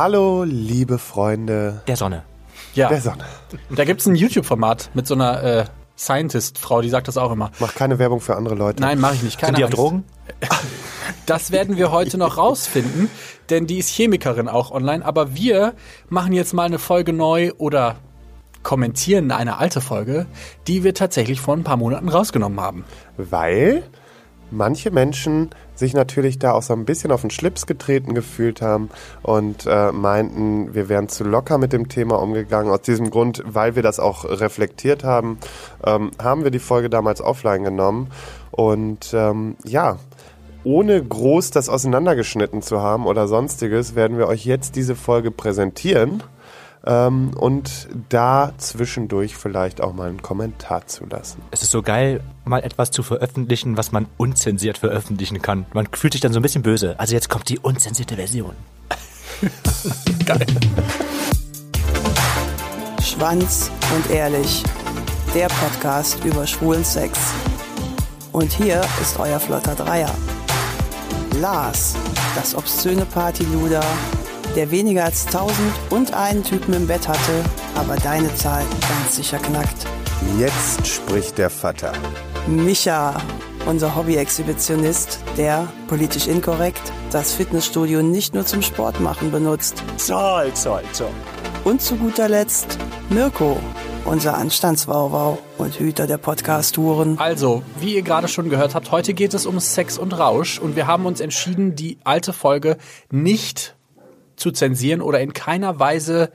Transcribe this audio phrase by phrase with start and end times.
[0.00, 2.22] Hallo, liebe Freunde Der Sonne.
[2.72, 3.24] Ja, der Sonne.
[3.68, 5.64] da gibt's ein YouTube-Format mit so einer äh,
[5.98, 7.50] Scientist-Frau, die sagt das auch immer.
[7.58, 8.80] Mach keine Werbung für andere Leute.
[8.80, 9.40] Nein, mache ich nicht.
[9.40, 9.70] Keine Sind die auf.
[9.70, 10.04] Drogen?
[11.26, 13.10] Das werden wir heute noch rausfinden,
[13.50, 15.04] denn die ist Chemikerin auch online.
[15.04, 15.74] Aber wir
[16.08, 17.96] machen jetzt mal eine Folge neu oder
[18.62, 20.26] kommentieren eine alte Folge,
[20.68, 22.84] die wir tatsächlich vor ein paar Monaten rausgenommen haben.
[23.16, 23.82] Weil
[24.50, 28.90] manche Menschen sich natürlich da auch so ein bisschen auf den Schlips getreten gefühlt haben
[29.22, 32.72] und äh, meinten, wir wären zu locker mit dem Thema umgegangen.
[32.72, 35.38] Aus diesem Grund, weil wir das auch reflektiert haben,
[35.84, 38.10] ähm, haben wir die Folge damals offline genommen.
[38.50, 39.98] Und ähm, ja,
[40.64, 46.22] ohne groß das auseinandergeschnitten zu haben oder sonstiges, werden wir euch jetzt diese Folge präsentieren
[46.86, 51.42] ähm, und da zwischendurch vielleicht auch mal einen Kommentar zulassen.
[51.50, 55.66] Es ist so geil, mal etwas zu veröffentlichen, was man unzensiert veröffentlichen kann.
[55.72, 56.98] Man fühlt sich dann so ein bisschen böse.
[56.98, 58.54] Also jetzt kommt die unzensierte Version.
[60.26, 60.46] Geil.
[63.02, 64.62] Schwanz und ehrlich.
[65.34, 67.18] Der Podcast über schwulen Sex.
[68.32, 70.14] Und hier ist euer flotter Dreier.
[71.40, 71.94] Lars,
[72.34, 73.84] das obszöne Partyluder,
[74.56, 79.38] der weniger als tausend und einen Typen im Bett hatte, aber deine Zahl ganz sicher
[79.38, 79.86] knackt.
[80.38, 81.92] Jetzt spricht der Vater.
[82.46, 83.14] Micha,
[83.66, 89.82] unser Hobby-Exhibitionist, der, politisch inkorrekt, das Fitnessstudio nicht nur zum Sport machen benutzt.
[89.96, 91.10] Zoll, zoll, zoll.
[91.64, 92.78] Und zu guter Letzt
[93.10, 93.58] Mirko,
[94.04, 97.18] unser Anstandswauwau und Hüter der Podcast-Touren.
[97.18, 100.76] Also, wie ihr gerade schon gehört habt, heute geht es um Sex und Rausch und
[100.76, 102.78] wir haben uns entschieden, die alte Folge
[103.10, 103.76] nicht
[104.38, 106.30] zu zensieren oder in keiner Weise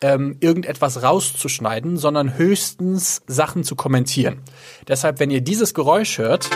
[0.00, 4.40] ähm, irgendetwas rauszuschneiden, sondern höchstens Sachen zu kommentieren.
[4.88, 6.48] Deshalb, wenn ihr dieses Geräusch hört,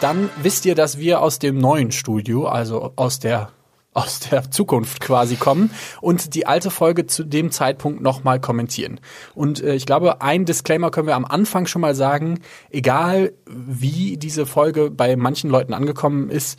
[0.00, 3.50] dann wisst ihr, dass wir aus dem neuen Studio, also aus der
[3.94, 8.98] aus der Zukunft quasi kommen und die alte Folge zu dem Zeitpunkt nochmal kommentieren.
[9.36, 14.16] Und äh, ich glaube, ein Disclaimer können wir am Anfang schon mal sagen, egal wie
[14.16, 16.58] diese Folge bei manchen Leuten angekommen ist,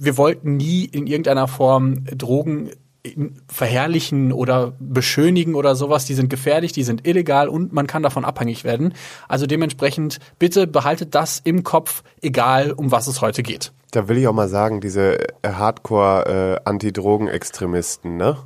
[0.00, 2.70] wir wollten nie in irgendeiner Form Drogen
[3.02, 6.06] in- verherrlichen oder beschönigen oder sowas.
[6.06, 8.94] Die sind gefährlich, die sind illegal und man kann davon abhängig werden.
[9.28, 13.72] Also dementsprechend bitte behaltet das im Kopf, egal um was es heute geht.
[13.92, 18.38] Da will ich auch mal sagen, diese äh, Hardcore-Anti-Drogen-Extremisten, ne?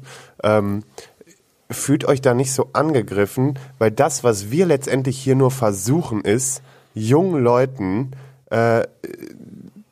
[0.42, 0.82] Ähm,
[1.70, 6.62] fühlt euch da nicht so angegriffen, weil das, was wir letztendlich hier nur versuchen, ist,
[6.94, 8.12] jungen Leuten
[8.50, 8.84] äh,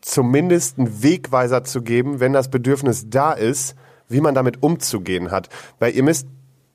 [0.03, 3.75] zumindest einen Wegweiser zu geben, wenn das Bedürfnis da ist,
[4.09, 5.49] wie man damit umzugehen hat.
[5.79, 6.27] Weil ihr müsst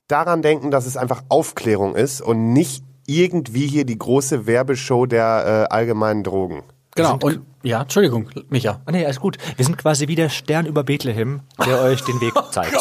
[0.08, 5.68] daran denken, dass es einfach Aufklärung ist und nicht irgendwie hier die große Werbeshow der
[5.70, 6.64] äh, allgemeinen Drogen.
[6.96, 7.20] Genau.
[7.22, 8.82] Und ja, Entschuldigung, Micha.
[8.86, 9.38] Ah, nee, alles gut.
[9.58, 12.78] Wir sind quasi wie der Stern über Bethlehem, der euch den Weg zeigt.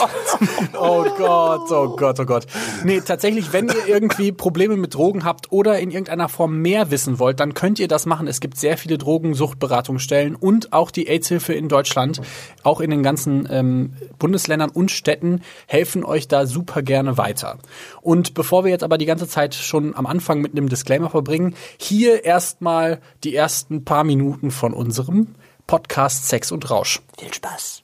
[0.79, 2.47] Oh Gott, oh Gott, oh Gott.
[2.85, 7.19] Nee, tatsächlich, wenn ihr irgendwie Probleme mit Drogen habt oder in irgendeiner Form mehr wissen
[7.19, 8.29] wollt, dann könnt ihr das machen.
[8.29, 12.21] Es gibt sehr viele Drogensuchtberatungsstellen und auch die AIDS-Hilfe in Deutschland,
[12.63, 17.59] auch in den ganzen ähm, Bundesländern und Städten, helfen euch da super gerne weiter.
[18.03, 21.57] Und bevor wir jetzt aber die ganze Zeit schon am Anfang mit einem Disclaimer verbringen,
[21.77, 25.29] hier erstmal die ersten paar Minuten von unserem
[25.67, 27.01] Podcast Sex und Rausch.
[27.19, 27.83] Viel Spaß.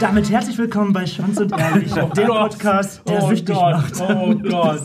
[0.00, 3.94] Damit herzlich willkommen bei Schwanz und Ehrlich, der Podcast, der süchtig macht.
[4.00, 4.82] Oh Gott.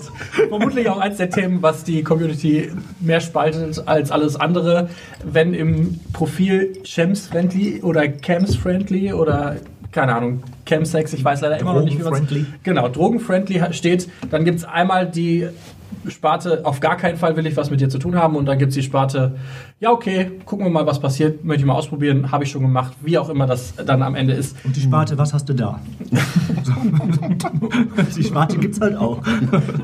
[0.48, 4.90] Vermutlich auch eins der Themen, was die Community mehr spaltet als alles andere.
[5.26, 9.58] Wenn im Profil Shems-friendly oder Cams-friendly oder
[9.92, 12.28] keine Ahnung, Chemsex, ich weiß leider immer noch nicht, wie man.
[12.64, 14.10] Genau, Drogenfriendly steht.
[14.32, 15.50] Dann gibt's einmal die
[16.10, 18.36] Sparte, auf gar keinen Fall will ich was mit dir zu tun haben.
[18.36, 19.36] Und dann gibt's die Sparte,
[19.80, 21.44] ja, okay, gucken wir mal, was passiert.
[21.44, 22.94] Möchte ich mal ausprobieren, habe ich schon gemacht.
[23.02, 24.56] Wie auch immer das dann am Ende ist.
[24.64, 25.80] Und die Sparte, was hast du da?
[28.16, 29.22] die Sparte gibt's halt auch.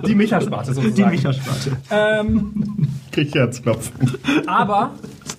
[0.05, 0.95] Die Micha-Sparte sozusagen.
[0.95, 1.71] Die Micha-Sparte.
[1.91, 4.17] Ähm, Krieg Herzklopfen.
[4.47, 4.91] Aber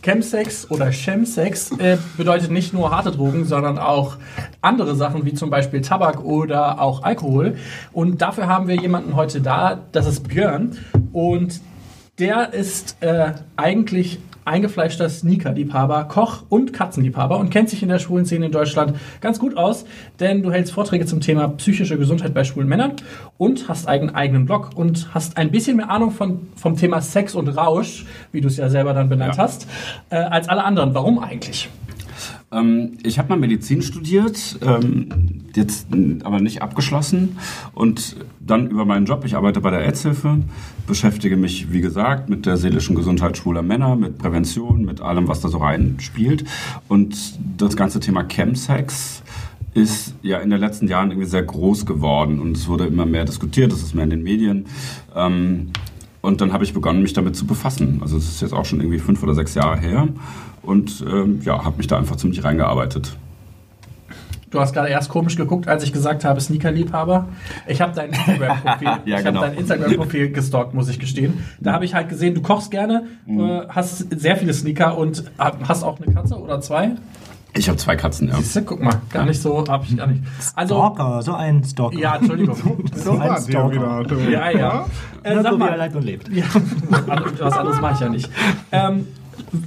[0.03, 4.17] Chemsex oder Chemsex äh, bedeutet nicht nur harte Drogen, sondern auch
[4.63, 7.57] andere Sachen wie zum Beispiel Tabak oder auch Alkohol.
[7.93, 10.79] Und dafür haben wir jemanden heute da, das ist Björn.
[11.13, 11.61] Und
[12.21, 18.27] der ist äh, eigentlich eingefleischter Sneaker-Liebhaber, Koch und Katzenliebhaber und kennt sich in der schwulen
[18.27, 19.85] Szene in Deutschland ganz gut aus,
[20.19, 22.93] denn du hältst Vorträge zum Thema psychische Gesundheit bei schwulen Männern
[23.39, 27.35] und hast einen eigenen Blog und hast ein bisschen mehr Ahnung von, vom Thema Sex
[27.35, 29.67] und Rausch, wie du es ja selber dann benannt hast,
[30.11, 30.95] äh, als alle anderen.
[30.95, 31.69] Warum eigentlich?
[32.53, 35.89] Ähm, ich habe mal Medizin studiert, ähm, jetzt
[36.25, 37.39] aber nicht abgeschlossen
[37.75, 40.39] und dann über meinen Job, ich arbeite bei der Aidshilfe,
[40.87, 45.41] beschäftige mich, wie gesagt, mit der seelischen Gesundheit schwuler Männer, mit Prävention, mit allem, was
[45.41, 46.45] da so reinspielt
[46.89, 47.17] und
[47.57, 49.23] das ganze Thema Chemsex
[49.73, 53.25] ist ja in den letzten Jahren irgendwie sehr groß geworden und es wurde immer mehr
[53.25, 54.67] diskutiert, es ist mehr in den Medien.
[55.15, 55.71] Ähm,
[56.23, 58.01] und dann habe ich begonnen, mich damit zu befassen.
[58.03, 60.09] Also es ist jetzt auch schon irgendwie fünf oder sechs Jahre her
[60.63, 63.17] und ähm, ja, habe mich da einfach ziemlich reingearbeitet.
[64.51, 67.29] Du hast gerade erst komisch geguckt, als ich gesagt habe, Sneaker-Liebhaber.
[67.69, 69.41] Ich habe dein Instagram-Profil Ja, ich genau.
[69.43, 71.45] hab dein Instagram-Profil gestalkt, muss ich gestehen.
[71.61, 73.41] Da habe ich halt gesehen, du kochst gerne, Mhm.
[73.41, 76.93] äh, hast sehr viele Sneaker und äh, hast auch eine Katze oder zwei.
[77.57, 78.37] Ich habe zwei Katzen, ja.
[78.37, 80.23] Siehste, guck mal, gar nicht so, habe ich gar nicht.
[80.57, 81.99] Also, Stalker, so ein Stalker.
[81.99, 82.57] ja, Entschuldigung.
[82.95, 84.05] So ein Stalker.
[84.31, 84.87] Ja, ja.
[85.23, 86.29] Äh, Nur sag so wie er mal, lebt und lebt.
[86.29, 86.45] Ja,
[87.41, 88.31] was anderes mache ich ja nicht.
[88.73, 89.07] Ähm,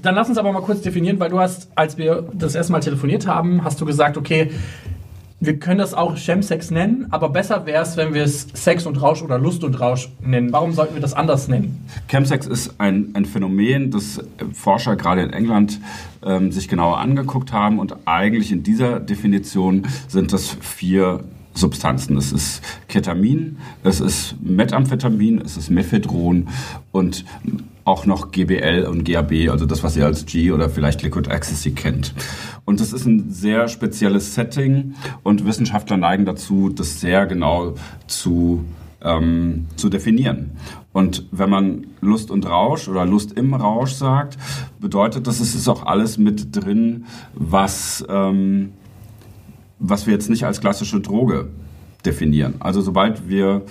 [0.02, 2.80] dann lass uns aber mal kurz definieren, weil du hast, als wir das erste Mal
[2.80, 4.52] telefoniert haben, hast du gesagt, okay,
[5.46, 9.02] wir können das auch Chemsex nennen, aber besser wäre es, wenn wir es Sex und
[9.02, 10.54] Rausch oder Lust und Rausch nennen.
[10.54, 11.86] Warum sollten wir das anders nennen?
[12.08, 14.22] Chemsex ist ein, ein Phänomen, das
[14.54, 15.82] Forscher gerade in England
[16.24, 22.18] ähm, sich genauer angeguckt haben und eigentlich in dieser Definition sind das vier Substanzen.
[22.18, 26.48] Es ist Ketamin, es ist Methamphetamin, es ist Mephedron
[26.92, 27.26] und
[27.86, 31.72] auch noch GBL und GAB, also das, was ihr als G oder vielleicht Liquid Ecstasy
[31.72, 32.14] kennt.
[32.66, 37.76] Und das ist ein sehr spezielles Setting und Wissenschaftler neigen dazu, das sehr genau
[38.08, 38.64] zu
[39.04, 40.52] ähm, zu definieren.
[40.94, 44.38] Und wenn man Lust und Rausch oder Lust im Rausch sagt,
[44.80, 48.72] bedeutet das, es ist auch alles mit drin, was, ähm,
[49.80, 51.50] was wir jetzt nicht als klassische Droge
[52.06, 52.56] definieren.
[52.60, 53.64] Also sobald wir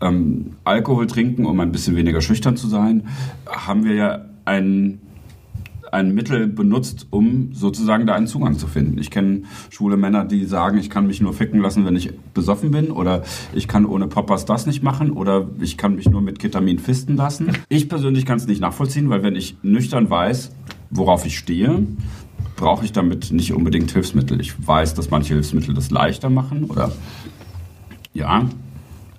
[0.00, 3.04] ähm, Alkohol trinken, um ein bisschen weniger schüchtern zu sein,
[3.46, 5.00] haben wir ja ein
[5.92, 8.98] ein Mittel benutzt, um sozusagen da einen Zugang zu finden.
[8.98, 12.70] Ich kenne schwule Männer, die sagen, ich kann mich nur ficken lassen, wenn ich besoffen
[12.70, 13.22] bin oder
[13.54, 17.16] ich kann ohne Poppers das nicht machen oder ich kann mich nur mit Ketamin fisten
[17.16, 17.52] lassen.
[17.68, 20.52] Ich persönlich kann es nicht nachvollziehen, weil wenn ich nüchtern weiß,
[20.90, 21.86] worauf ich stehe,
[22.56, 24.40] brauche ich damit nicht unbedingt Hilfsmittel.
[24.40, 26.92] Ich weiß, dass manche Hilfsmittel das leichter machen oder
[28.14, 28.48] ja,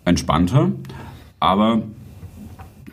[0.07, 0.71] entspannter,
[1.39, 1.81] aber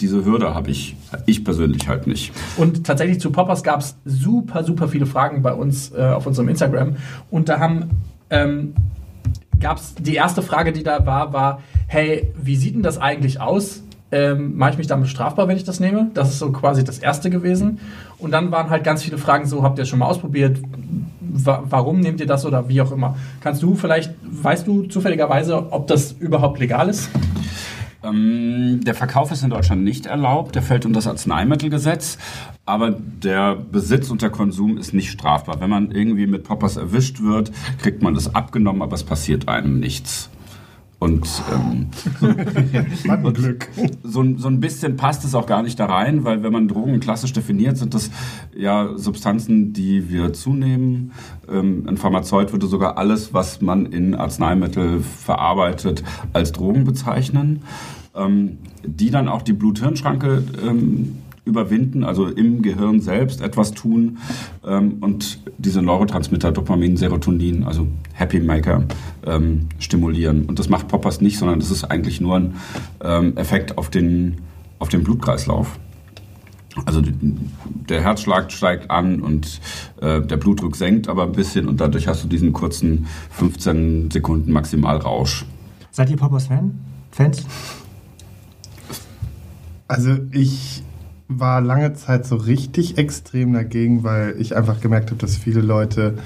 [0.01, 0.97] diese Hürde habe ich,
[1.27, 2.33] ich persönlich halt nicht.
[2.57, 6.49] Und tatsächlich zu Poppers gab es super, super viele Fragen bei uns äh, auf unserem
[6.49, 6.97] Instagram.
[7.31, 7.91] Und da haben
[8.31, 8.75] ähm,
[9.61, 13.41] gab es die erste Frage, die da war, war: Hey, wie sieht denn das eigentlich
[13.41, 13.83] aus?
[14.13, 16.11] Ähm, Mache ich mich damit strafbar, wenn ich das nehme?
[16.15, 17.81] Das ist so quasi das erste gewesen.
[18.19, 20.59] Und dann waren halt ganz viele Fragen so: Habt ihr es schon mal ausprobiert?
[21.21, 23.17] Wa warum nehmt ihr das oder wie auch immer?
[23.41, 27.11] Kannst du vielleicht, weißt du zufälligerweise, ob das überhaupt legal ist?
[28.05, 32.19] Ähm, der Verkauf ist in Deutschland nicht erlaubt, der fällt unter das Arzneimittelgesetz,
[32.67, 35.61] aber der Besitz und der Konsum ist nicht strafbar.
[35.61, 39.81] Wenn man irgendwie mit Poppers erwischt wird, kriegt man das abgenommen, aber es passiert einem
[39.81, 40.29] nichts.
[41.05, 41.87] Und ähm,
[43.11, 43.69] Hat Glück.
[44.03, 46.67] so, ein- so ein bisschen passt es auch gar nicht da rein, weil wenn man
[46.67, 48.11] Drogen klassisch definiert, sind das
[48.57, 51.13] ja Substanzen, die wir zunehmen.
[51.47, 56.03] Ähm, ein Pharmazeut würde sogar alles, was man in Arzneimittel verarbeitet,
[56.33, 57.63] als Drogen bezeichnen,
[58.15, 58.57] ähm,
[58.87, 64.19] die dann auch die Blut-Hirn-Schranke ähm, überwinden, also im Gehirn selbst etwas tun
[64.67, 68.85] ähm, und diese Neurotransmitter Dopamin, Serotonin, also Happy Maker
[69.27, 70.47] ähm, stimulieren.
[70.47, 72.55] Und das macht Poppers nicht, sondern das ist eigentlich nur ein
[73.03, 74.39] ähm, Effekt auf den,
[74.79, 75.79] auf den Blutkreislauf.
[76.87, 77.03] Also
[77.89, 79.61] der Herzschlag steigt an und
[80.01, 84.51] äh, der Blutdruck senkt aber ein bisschen und dadurch hast du diesen kurzen 15 Sekunden
[84.51, 85.47] Maximalrausch.
[85.93, 86.81] Seid ihr Poppers-Fan?
[87.13, 87.47] Fans?
[89.87, 90.83] Also ich
[91.29, 96.19] war lange Zeit so richtig extrem dagegen, weil ich einfach gemerkt habe, dass viele Leute,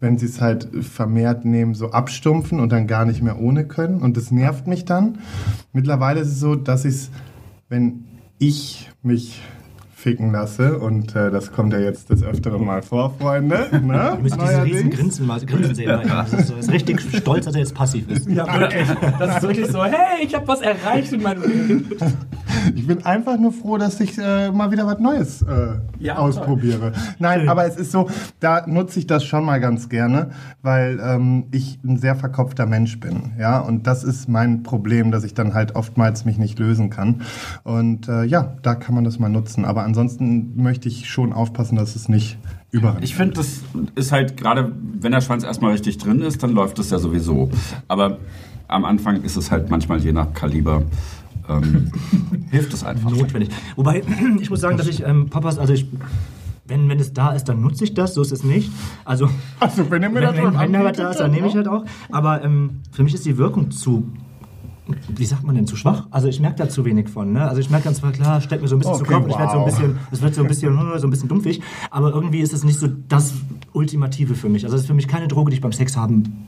[0.00, 4.00] wenn sie es halt vermehrt nehmen, so abstumpfen und dann gar nicht mehr ohne können.
[4.00, 5.18] Und das nervt mich dann.
[5.72, 7.10] Mittlerweile ist es so, dass ich es,
[7.68, 8.04] wenn
[8.38, 9.42] ich mich
[10.06, 13.66] ficken lasse, und äh, das kommt ja jetzt des Öfteren mal vor, Freunde.
[13.86, 14.12] Ne?
[14.16, 14.90] Du müsst diese riesen.
[14.90, 16.00] Grinsen, mal, Grinsen sehen.
[16.00, 16.08] ihm.
[16.08, 18.28] Das ist, so, ist richtig stolz, dass er jetzt passiv ist.
[18.28, 18.88] Ja, wirklich.
[19.18, 21.90] Das ist wirklich so: Hey, ich habe was erreicht in meinem Leben.
[22.74, 26.92] Ich bin einfach nur froh, dass ich äh, mal wieder was Neues äh, Ja, ausprobiere.
[27.18, 28.08] Nein, aber es ist so,
[28.40, 30.30] da nutze ich das schon mal ganz gerne,
[30.62, 33.32] weil ähm, ich ein sehr verkopfter Mensch bin.
[33.38, 37.22] Ja, und das ist mein Problem, dass ich dann halt oftmals mich nicht lösen kann.
[37.62, 39.64] Und äh, ja, da kann man das mal nutzen.
[39.64, 39.95] Aber ansonsten
[40.56, 42.38] möchte ich schon aufpassen, dass es nicht
[42.70, 43.02] überall.
[43.02, 43.62] Ich finde, das
[43.94, 47.50] ist halt gerade, wenn der Schwanz erstmal richtig drin ist, dann läuft das ja sowieso.
[47.88, 48.18] Aber
[48.68, 50.82] am Anfang ist es halt manchmal je nach Kaliber.
[51.48, 51.90] Ähm,
[52.50, 53.10] hilft es einfach.
[53.10, 53.50] Notwendig.
[53.76, 54.02] Wobei,
[54.40, 55.86] ich muss sagen, dass ich ähm, Poppers, also ich,
[56.66, 58.70] wenn, wenn es da ist, dann nutze ich das, so ist es nicht.
[59.04, 59.28] Also,
[59.60, 61.84] also, wenn wenn, wenn, anbietet, da ist, dann nehme ich halt auch.
[62.10, 64.08] Aber ähm, für mich ist die Wirkung zu,
[65.08, 66.06] wie sagt man denn, zu schwach?
[66.10, 67.32] Also ich merke da zu wenig von.
[67.32, 67.48] Ne?
[67.48, 69.38] Also ich merke ganz klar, steckt mir so ein bisschen zu Okay, Kopf und ich
[69.38, 69.70] werde so ein wow.
[69.70, 71.60] bisschen, es wird so ein bisschen, so ein bisschen dumpfig.
[71.90, 73.34] Aber irgendwie ist es nicht so das
[73.72, 74.64] Ultimative für mich.
[74.64, 76.46] Also es ist für mich keine Droge, die ich beim Sex haben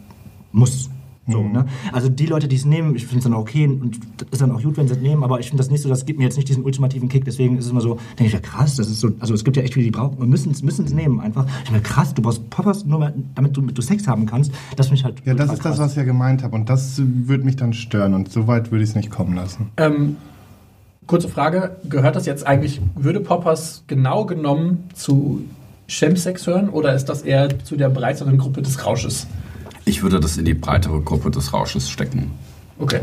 [0.52, 0.90] muss.
[1.30, 1.52] So, Mhm.
[1.52, 1.66] ne?
[1.92, 4.40] Also die Leute, die es nehmen, ich finde es dann auch okay und das ist
[4.40, 6.18] dann auch gut, wenn sie es nehmen, aber ich finde das nicht so, das gibt
[6.18, 8.76] mir jetzt nicht diesen ultimativen Kick, deswegen ist es immer so, denke ich, ja krass,
[8.76, 10.86] das ist so, also es gibt ja echt viele, die brauchen, und müssen es müssen
[10.86, 11.46] es nehmen einfach.
[11.64, 14.52] Ich meine, krass, du brauchst Poppers nur, mal- damit du, damit du Sex haben kannst,
[14.76, 15.78] das finde ich halt Ja, das ist das, krass.
[15.78, 16.54] was ich ja gemeint habe.
[16.56, 18.14] Und das würde mich dann stören.
[18.14, 19.66] Und so weit würde ich es nicht kommen lassen.
[19.76, 20.16] Ähm,
[21.06, 25.42] kurze Frage, gehört das jetzt eigentlich, würde Poppers genau genommen zu
[25.86, 29.26] Chemsex hören oder ist das eher zu der breiteren Gruppe des Rausches?
[29.88, 32.30] Ich würde das in die breitere Gruppe des Rausches stecken.
[32.78, 33.00] Okay.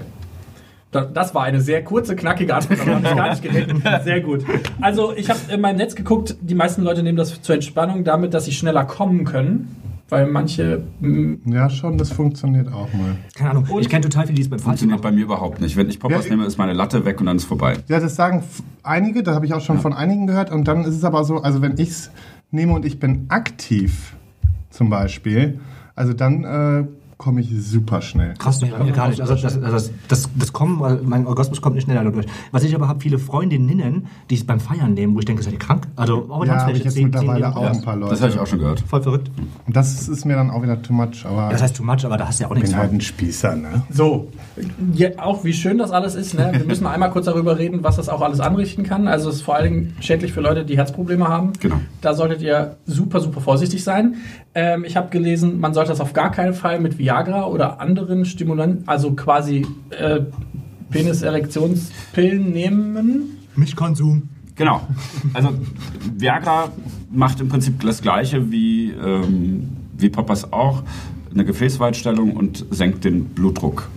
[0.92, 4.04] Da- Das war eine sehr kurze, knackige Antwort, aber habe ich gar nicht gedacht.
[4.04, 4.46] Sehr gut.
[4.82, 8.34] Also, ich habe in meinem Netz geguckt, die meisten Leute nehmen das zur Entspannung damit,
[8.34, 9.76] dass sie schneller kommen können,
[10.08, 13.16] weil manche mm, Ja, schon, das funktioniert auch mal.
[13.36, 15.76] Keine Ahnung, ich kenne total viele, die es beim Funktioniert bei mir überhaupt nicht.
[15.76, 17.78] Wenn ich Poppers Ja, nehme, ist meine Latte weg und dann ist vorbei.
[17.88, 18.44] Ja, das sagen
[18.84, 20.52] einige, da habe ich auch schon von einigen gehört.
[20.52, 22.12] Und dann ist es aber so, also wenn ich es
[22.52, 24.16] nehme und ich bin aktiv,
[24.76, 25.60] zum Beispiel,
[25.96, 26.86] also dann äh,
[27.18, 28.34] komme ich super schnell.
[28.38, 29.22] Krass, nee, bei mir gar nicht.
[29.22, 32.26] Also das, also das, das, das Kommen, weil mein Orgasmus kommt nicht schneller dadurch.
[32.52, 35.54] Was ich aber habe, viele Freundinnen, die es beim Feiern nehmen, wo ich denke, seid
[35.54, 35.88] ihr krank?
[35.96, 37.78] Also auch Ja, habe ich jetzt ziehen- ziehen die mittlerweile auch auch raus.
[37.78, 38.12] ein paar Leute.
[38.12, 38.82] Das habe ich auch schon gehört.
[38.82, 39.32] Voll verrückt.
[39.66, 42.06] Und das ist mir dann auch wieder too much, aber Ja, das heißt too much,
[42.06, 43.84] aber da hast du ja auch ich nichts bin halt ein Spießer, ne?
[43.90, 44.28] So,
[44.94, 46.34] ja, auch wie schön das alles ist.
[46.34, 46.52] Ne?
[46.54, 49.08] Wir müssen einmal kurz darüber reden, was das auch alles anrichten kann.
[49.08, 51.54] Also es ist vor allen Dingen schädlich für Leute, die Herzprobleme haben.
[51.62, 51.78] Genau.
[52.02, 54.16] Da solltet ihr super, super vorsichtig sein.
[54.54, 58.26] Ähm, ich habe gelesen, man sollte das auf gar keinen Fall mit Viagra oder anderen
[58.26, 60.22] Stimulanten, also quasi äh,
[60.90, 63.38] Penis-Erektionspillen nehmen.
[63.56, 64.24] Milchkonsum.
[64.56, 64.82] Genau.
[65.34, 65.50] Also
[66.18, 66.70] Viagra
[67.12, 70.82] macht im Prinzip das gleiche wie, ähm, wie Poppers auch.
[71.32, 73.90] Eine Gefäßweitstellung und senkt den Blutdruck.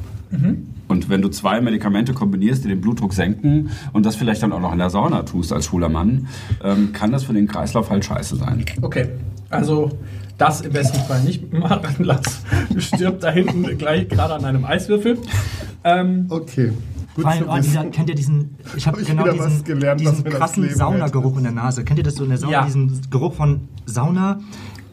[0.89, 4.61] Und wenn du zwei Medikamente kombinierst, die den Blutdruck senken und das vielleicht dann auch
[4.61, 6.27] noch in der Sauna tust als schwuler Mann,
[6.63, 8.65] ähm, kann das für den Kreislauf halt scheiße sein.
[8.83, 9.09] Okay,
[9.51, 9.91] also
[10.39, 11.97] das im besten Fall nicht machen.
[11.99, 12.43] Lass
[12.79, 15.19] stirbt da hinten gleich gerade an einem Eiswürfel.
[15.85, 16.73] Ähm, Okay.
[17.15, 19.49] Gut Vor allem, zu oh, dieser, kennt ihr diesen, ich habe Hab ich genau was
[19.49, 21.83] diesen, gelernt, was diesen krassen Saunageruch in der Nase.
[21.83, 22.65] Kennt ihr das so in der Sauna, Ja.
[22.65, 24.39] diesen Geruch von Sauna,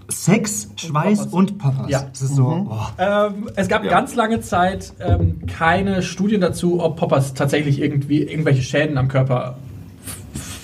[0.07, 1.87] Sex, Schweiß und Poppers?
[1.89, 2.01] Ja.
[2.11, 2.79] Das ist so, oh.
[2.97, 3.91] Ähm, es gab Ja.
[3.91, 9.57] ganz lange Zeit ähm, keine Studien dazu, ob Poppers tatsächlich irgendwie irgendwelche Schäden am Körper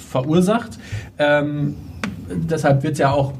[0.10, 0.80] verursacht.
[1.20, 1.76] Ähm,
[2.32, 3.34] deshalb wird's ja auch,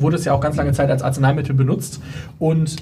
[0.00, 2.00] wurde es ja auch ganz lange Zeit als Arzneimittel benutzt.
[2.38, 2.76] Und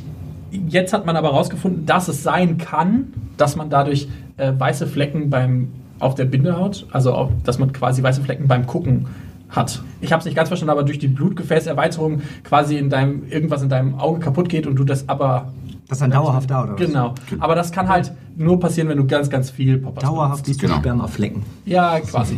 [0.51, 5.31] jetzt hat man aber herausgefunden, dass es sein kann, dass man dadurch äh, weiße Flecken
[5.31, 9.07] beim, auf der Bindehaut, also auf, dass man quasi weiße Flecken beim Gucken
[9.51, 9.83] hat.
[10.01, 13.69] Ich habe es nicht ganz verstanden, aber durch die Blutgefäßerweiterung quasi in deinem irgendwas in
[13.69, 15.53] deinem Auge kaputt geht und du das aber
[15.93, 16.81] Das ist dann dauerhaft da, oder was?
[16.81, 17.15] Genau.
[17.39, 20.67] Aber das kann halt nur passieren, wenn du ganz, ganz viel Poppers Dauerhaft siehst du
[20.67, 20.79] Genau.
[20.79, 21.43] Spermaflecken.
[21.67, 22.37] Ja, quasi.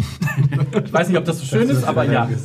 [0.85, 2.29] ich weiß nicht, ob das so schön ist, aber ja.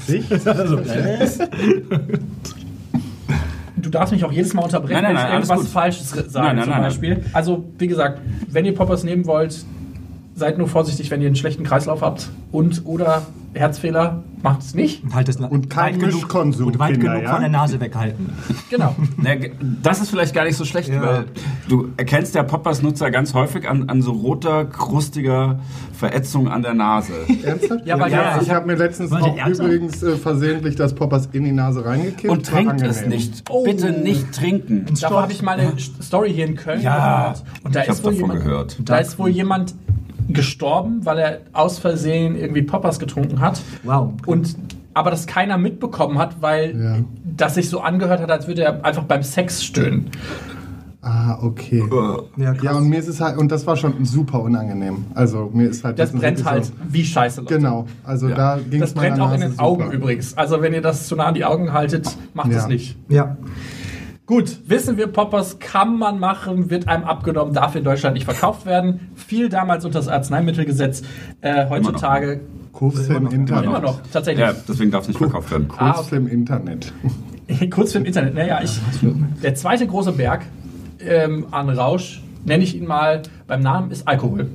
[3.77, 5.71] Du darfst mich auch jedes Mal unterbrechen, Nein, nein, wenn ich nein, irgendwas.
[5.71, 7.25] Falsches sage Nein, nein, zum nein, Beispiel.
[7.33, 9.65] Also, wie gesagt, wenn ihr Poppers nehmen wollt,
[10.35, 13.23] seid nur vorsichtig, wenn ihr einen schlechten Kreislauf habt und oder
[13.53, 15.03] Herzfehler, macht es nicht.
[15.03, 17.31] Und, halt das Und kein weit genug- Mischkonsum, Und weit Kinder, genug ja?
[17.31, 18.29] von der Nase weghalten.
[18.69, 18.95] Genau.
[19.17, 19.51] Na, ge-
[19.81, 21.01] Das ist vielleicht gar nicht so schlecht, Ja.
[21.01, 21.25] weil
[21.67, 25.59] du erkennst ja Poppers-Nutzer ganz häufig an, an so roter, krustiger
[25.93, 27.13] Verätzung an der Nase.
[27.43, 27.85] Ernsthaft?
[27.85, 31.43] Ja, weil ja, ja- ich habe mir letztens auch übrigens äh, versehentlich das Poppers in
[31.43, 32.31] die Nase reingekippt.
[32.31, 33.43] Und trinkt es nicht.
[33.49, 33.63] Oh.
[33.63, 34.85] Bitte nicht trinken.
[35.01, 37.43] Davor habe ich mal eine Story hier in Köln Ja, gehört.
[37.63, 38.77] Und da ich ist habe wohl davon jemand, gehört.
[38.85, 39.75] Da ist wohl jemand
[40.29, 43.61] gestorben, weil er aus Versehen irgendwie Poppers getrunken hat.
[43.83, 44.13] Wow.
[44.25, 44.55] Und
[44.93, 46.95] aber das keiner mitbekommen hat, weil Ja.
[47.37, 50.09] das sich so angehört hat, als würde er einfach beim Sex stöhnen.
[51.01, 51.81] Ah, okay.
[52.35, 55.05] Ja, Ja, und mir ist es halt, und das war schon super unangenehm.
[55.15, 57.41] Also mir ist halt Das ist brennt halt So, wie Scheiße.
[57.41, 57.55] Leute.
[57.55, 59.95] genau, also da ging Das es meiner brennt auch in den Augen super.
[59.95, 60.37] übrigens.
[60.37, 62.57] Also wenn ihr das zu nah an die Augen haltet, macht Ja.
[62.57, 62.97] es nicht.
[63.07, 63.37] Ja.
[64.29, 68.67] Gut, wissen wir, Poppers kann man machen, wird einem abgenommen, darf in Deutschland nicht verkauft
[68.67, 69.09] werden.
[69.15, 71.01] Fiel damals unter das Arzneimittelgesetz.
[71.41, 73.65] Äh, heutzutage Kurz im Internet.
[73.65, 74.45] immer noch, tatsächlich.
[74.45, 75.67] Ja, deswegen darf es nicht verkauft werden.
[75.75, 76.93] Ah, Kurz im Internet.
[77.71, 78.35] Kurz für im Internet.
[78.35, 78.79] Naja, ich,
[79.41, 80.45] der zweite große Berg
[80.99, 84.47] ähm, an Rausch, nenne ich ihn mal beim Namen, ist Alkohol.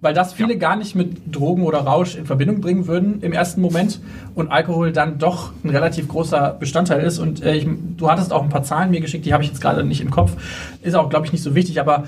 [0.00, 3.60] Weil das viele gar nicht mit Drogen oder Rausch in Verbindung bringen würden im ersten
[3.60, 3.98] Moment
[4.36, 7.18] und Alkohol dann doch ein relativ großer Bestandteil ist.
[7.18, 9.60] Und äh, ich, du hattest auch ein paar Zahlen mir geschickt, die habe ich jetzt
[9.60, 10.36] gerade nicht im Kopf.
[10.82, 12.04] Ist auch, glaube ich, nicht so wichtig, aber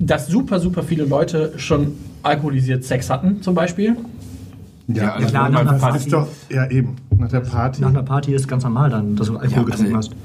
[0.00, 1.92] dass super, super viele Leute schon
[2.24, 3.96] alkoholisiert Sex hatten, zum Beispiel.
[4.88, 7.82] Ja, also klar, mal nach einer das fast- ist doch, ja eben, nach der Party.
[7.82, 10.16] Nach einer Party ist ganz normal dann, dass du Alkohol Ja, getrunken also- hast.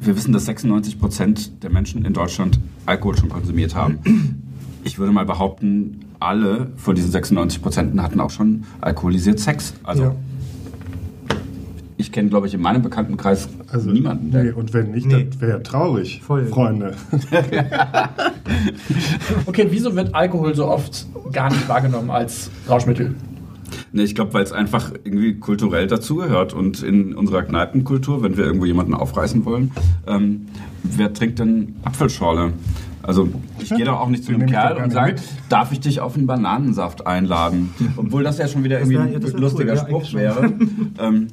[0.00, 4.42] Wir wissen, dass 96 Prozent der Menschen in Deutschland Alkohol schon konsumiert haben.
[4.86, 9.74] Ich würde mal behaupten, alle von diesen 96 Prozenten hatten auch schon alkoholisiert Sex.
[9.82, 10.14] Also Ja.
[11.96, 14.30] ich kenne, glaube ich, in meinem Bekanntenkreis Also, niemanden.
[14.30, 15.26] Nee, und wenn nicht, Nee.
[15.28, 16.46] das wäre traurig, Voll.
[16.46, 16.94] Freunde.
[19.46, 23.14] Okay, wieso wird Alkohol so oft gar nicht wahrgenommen als Rauschmittel?
[23.92, 28.44] Nee, ich glaube, weil es einfach irgendwie kulturell dazugehört und in unserer Kneipenkultur, wenn wir
[28.44, 29.72] irgendwo jemanden aufreißen wollen,
[30.06, 30.46] ähm,
[30.84, 32.52] wer trinkt denn Apfelschorle?
[33.06, 35.16] Also ich gehe da auch nicht zu einem doch Kerl und sage,
[35.48, 37.72] darf ich dich auf einen Bananensaft einladen?
[37.96, 39.02] Obwohl das ja schon wieder irgendwie wär-
[39.34, 40.52] ein lustiger cool, Spruch wäre.
[40.98, 41.28] ähm,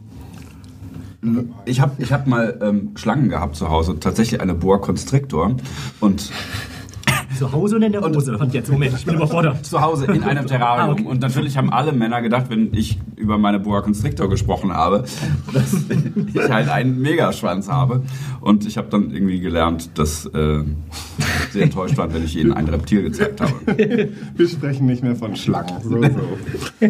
[1.66, 5.56] ich habe ich hab mal ähm, Schlangen gehabt zu Hause, tatsächlich eine Boa Constrictor
[6.02, 6.32] und
[7.38, 8.38] Zu Hause oder in der Hose?
[8.38, 9.66] Und jetzt, Moment, ich bin überfordert.
[9.66, 10.90] zu Hause in einem Terrarium.
[10.90, 11.06] Ah, okay.
[11.06, 15.04] Und natürlich haben alle Männer gedacht, wenn ich über meine Boa Constrictor gesprochen habe,
[15.54, 18.04] dass ich halt einen Megaschwanz habe.
[18.42, 20.64] Und ich habe dann irgendwie gelernt, dass äh,
[21.52, 23.54] sie enttäuscht waren, wenn ich ihnen ein Reptil gezeigt habe.
[24.36, 25.82] Wir sprechen nicht mehr von Schlangen.
[25.82, 26.90] So, so.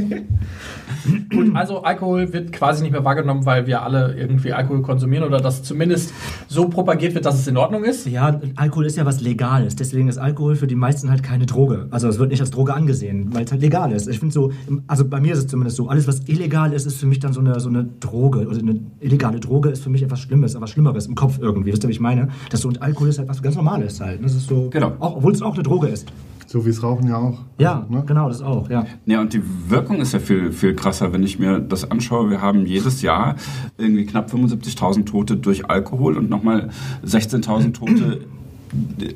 [1.30, 5.40] Gut, also Alkohol wird quasi nicht mehr wahrgenommen, weil wir alle irgendwie Alkohol konsumieren oder
[5.42, 6.14] dass zumindest
[6.48, 8.08] so propagiert wird, dass es in Ordnung ist.
[8.08, 9.76] Ja, Alkohol ist ja was Legales.
[9.76, 11.88] Deswegen ist Alkohol für die meisten halt keine Droge.
[11.92, 14.08] Also es wird nicht als Droge angesehen, weil es halt legal ist.
[14.08, 14.52] Ich finde so,
[14.88, 17.34] also bei mir ist es zumindest so, alles was illegal ist, ist für mich dann
[17.34, 18.48] so eine, so eine Droge.
[18.48, 21.72] Oder eine illegale Droge ist für mich etwas Schlimmes, etwas Schlimmeres im Kopf irgendwie.
[21.72, 22.30] Wisst ihr, wie ich meine?
[22.50, 24.24] Das so, und Alkohol ist halt was ganz Normales halt.
[24.24, 24.94] Das ist so, Genau.
[25.00, 26.08] auch, obwohl es auch eine Droge ist.
[26.46, 27.40] so wie es Rauchen ja auch.
[27.58, 28.04] Ja, Also, ne?
[28.06, 28.86] genau, das auch, ja.
[29.08, 32.30] Ja, und die Wirkung ist ja viel, viel krasser, wenn ich mir das anschaue.
[32.30, 33.36] Wir haben jedes Jahr
[33.80, 36.70] irgendwie knapp 75.000 Tote durch Alkohol und nochmal
[37.06, 38.22] 16.000 Tote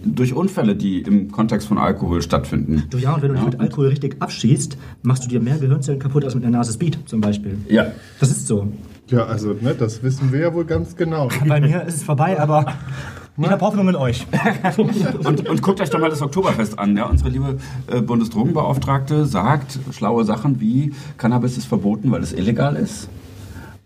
[0.06, 2.84] durch Unfälle, die im Kontext von Alkohol stattfinden.
[2.90, 3.50] Du, ja, und wenn du dich Ja.
[3.50, 7.00] mit Alkohol richtig abschießt, machst du dir mehr Gehirnzellen kaputt als mit einer Nase Speed
[7.06, 7.58] zum Beispiel.
[7.70, 7.88] Ja.
[8.20, 8.68] Das ist so.
[9.10, 11.30] Ja, also, ne, das wissen wir ja wohl ganz genau.
[11.48, 12.66] Bei mir ist es vorbei, aber
[13.38, 14.26] ich habe Hoffnung in euch.
[14.78, 16.98] Und, und guckt euch doch mal das Oktoberfest an.
[16.98, 17.06] Ja?
[17.06, 23.10] Unsere liebe äh, Bundesdrogenbeauftragte sagt schlaue Sachen wie Cannabis ist verboten, weil es illegal ist.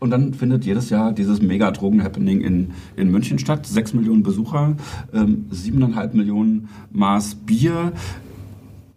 [0.02, 3.68] Und dann findet jedes Jahr dieses Mega-Drogen-Happening in, in München statt.
[3.68, 4.76] Sechs Millionen Besucher,
[5.14, 7.94] ähm, siebeneinhalb Millionen Maß Bier.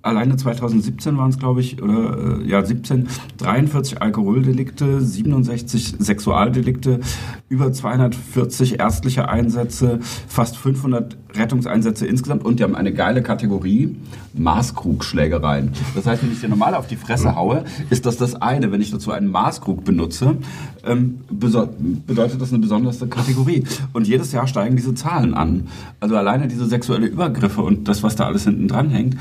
[0.05, 7.01] Alleine 2017 waren es, glaube ich, oder äh, ja, 17, 43 Alkoholdelikte, 67 Sexualdelikte,
[7.49, 13.97] über 240 ärztliche Einsätze, fast 500 Rettungseinsätze insgesamt und die haben eine geile Kategorie,
[14.35, 15.73] Maßkrugschlägereien.
[15.95, 18.71] Das heißt, wenn ich dir normal auf die Fresse haue, ist das das eine.
[18.73, 20.37] Wenn ich dazu einen Maßkrug benutze,
[20.85, 23.65] ähm, bedeutet das eine besondere Kategorie.
[23.95, 25.69] Und jedes Jahr steigen diese Zahlen an.
[25.99, 29.17] Also alleine diese sexuelle Übergriffe und das, was da alles hinten dran hängt,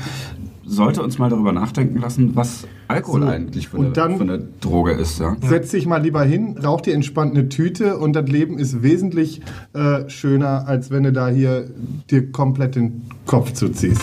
[0.66, 4.22] sollte uns mal darüber nachdenken lassen, was Alkohol So, eigentlich für, und eine, dann- für
[4.22, 5.18] eine Droge ist.
[5.20, 5.36] Ja?
[5.42, 9.40] Setz dich mal lieber hin, rauch dir entspannt eine Tüte und das Leben ist wesentlich
[9.74, 11.70] äh, schöner, als wenn du da hier
[12.10, 14.02] dir komplett den Kopf zuziehst.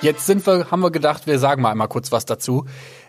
[0.00, 2.64] Jetzt sind wir, haben wir gedacht, wir sagen mal einmal kurz was dazu.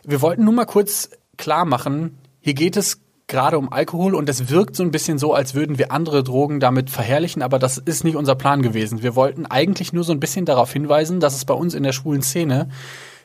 [0.05, 3.01] Wir wollten nur mal kurz klar machen, hier geht es
[3.33, 6.59] gerade um Alkohol und es wirkt so ein bisschen so, als würden wir andere Drogen
[6.59, 9.01] damit verherrlichen, aber das ist nicht unser Plan gewesen.
[9.01, 11.93] Wir wollten eigentlich nur so ein bisschen darauf hinweisen, dass es bei uns in der
[11.93, 12.69] schwulen Szene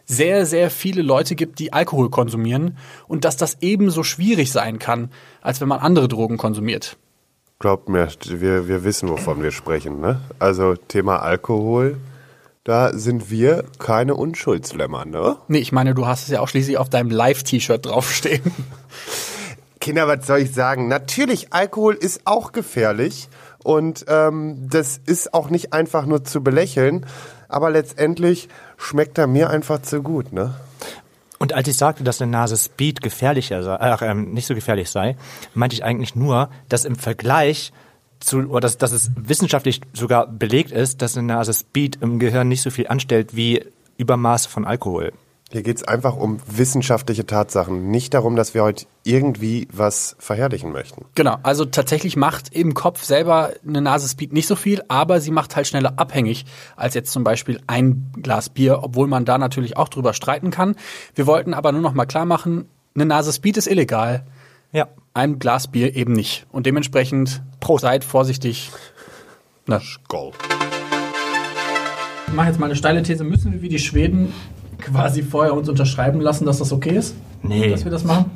[0.06, 5.10] sehr, sehr viele Leute gibt, die Alkohol konsumieren und dass das ebenso schwierig sein kann,
[5.42, 6.96] als wenn man andere Drogen konsumiert.
[7.58, 10.00] Glaubt mir, wir, wir wissen, wovon wir sprechen.
[10.00, 10.20] Ne?
[10.38, 11.98] Also Thema Alkohol,
[12.64, 15.04] da sind wir keine Unschuldslämmer.
[15.04, 15.36] Ne?
[15.48, 18.40] Nee, ich meine, du hast es ja auch schließlich auf deinem Live-T-Shirt draufstehen.
[19.88, 20.86] Kinder, was soll ich sagen?
[20.88, 23.30] Natürlich, Alkohol ist auch gefährlich
[23.64, 27.06] und ähm, das ist auch nicht einfach nur zu belächeln,
[27.48, 30.52] aber letztendlich schmeckt er mir einfach zu gut, ne?
[31.38, 34.90] Und als ich sagte, dass eine Nase Speed gefährlicher sei, ach, ähm, nicht so gefährlich
[34.90, 35.16] sei,
[35.54, 37.72] meinte ich eigentlich nur, dass im Vergleich
[38.20, 42.48] zu, oder dass, dass es wissenschaftlich sogar belegt ist, dass eine Nase Speed im Gehirn
[42.48, 43.64] nicht so viel anstellt wie
[43.96, 45.14] Übermaße von Alkohol.
[45.50, 51.06] Hier geht's einfach um wissenschaftliche Tatsachen, nicht darum, dass wir heute irgendwie was verherrlichen möchten.
[51.14, 55.30] Genau, also tatsächlich macht im Kopf selber eine Nase Speed nicht so viel, aber sie
[55.30, 56.44] macht halt schneller abhängig
[56.76, 60.76] als jetzt zum Beispiel ein Glas Bier, obwohl man da natürlich auch drüber streiten kann.
[61.14, 64.26] Wir wollten aber nur noch mal klar machen, eine Nase Speed ist illegal,
[64.72, 64.88] Ja.
[65.14, 66.46] ein Glas Bier eben nicht.
[66.52, 67.42] Und dementsprechend
[67.78, 68.70] seid vorsichtig.
[69.66, 69.98] Na, ich
[72.34, 73.24] mache jetzt mal eine steile These.
[73.24, 74.34] Müssen wir wie die Schweden
[74.80, 77.14] quasi vorher uns unterschreiben lassen, dass das okay ist?
[77.42, 77.70] Nee.
[77.70, 78.26] Dass wir das machen?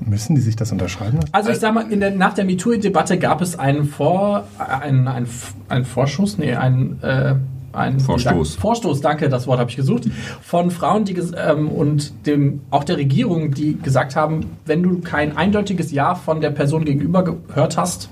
[0.00, 1.16] Müssen die sich das unterschreiben?
[1.18, 1.28] lassen?
[1.32, 5.28] Also ich sag mal, in der, nach der MeToo-Debatte gab es einen, Vor, einen, einen,
[5.68, 7.34] einen Vorschuss, nee, einen, äh,
[7.72, 8.52] einen Vorstoß.
[8.52, 10.08] Dank, Vorstoß, danke, das Wort habe ich gesucht,
[10.40, 15.00] von Frauen die ges- ähm, und dem, auch der Regierung, die gesagt haben, wenn du
[15.00, 18.08] kein eindeutiges Ja von der Person gegenüber gehört hast,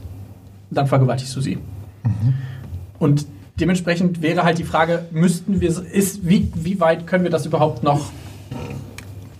[0.71, 1.59] dann vergewaltigst du sie.
[2.99, 3.27] Und
[3.61, 7.83] dementsprechend wäre halt die Frage, müssten wir, ist, wie, wie weit können wir das überhaupt
[7.83, 8.11] noch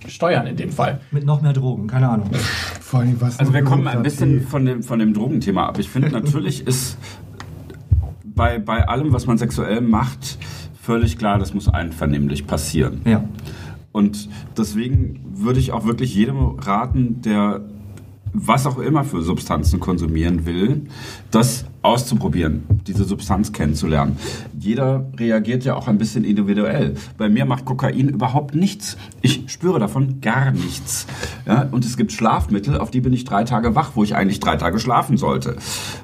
[0.07, 1.01] steuern in dem Fall.
[1.11, 2.29] Mit noch mehr Drogen, keine Ahnung.
[2.81, 5.79] Vor allem, was Also wir kommen ein bisschen von dem, von dem Drogenthema ab.
[5.79, 6.97] Ich finde, natürlich ist
[8.23, 10.37] bei, bei allem, was man sexuell macht,
[10.81, 13.01] völlig klar, das muss einvernehmlich passieren.
[13.05, 13.23] Ja.
[13.91, 17.61] Und deswegen würde ich auch wirklich jedem raten, der
[18.39, 20.83] was auch immer für Substanzen konsumieren will,
[21.31, 24.17] das auszuprobieren, diese Substanz kennenzulernen.
[24.59, 26.95] Jeder reagiert ja auch ein bisschen individuell.
[27.17, 28.97] Bei mir macht Kokain überhaupt nichts.
[29.21, 31.07] Ich spüre davon gar nichts.
[31.45, 34.39] Ja, und es gibt Schlafmittel, auf die bin ich drei Tage wach, wo ich eigentlich
[34.39, 35.55] drei Tage schlafen sollte.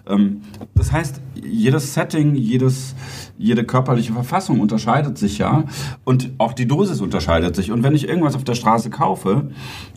[0.08, 0.42] Ähm,
[0.74, 2.96] das heißt, jedes Setting, jedes,
[3.38, 5.66] jede körperliche Verfassung unterscheidet sich ja
[6.04, 7.72] und auch die Dosis unterscheidet sich.
[7.72, 9.52] Und wenn ich irgendwas auf der Straße kaufe,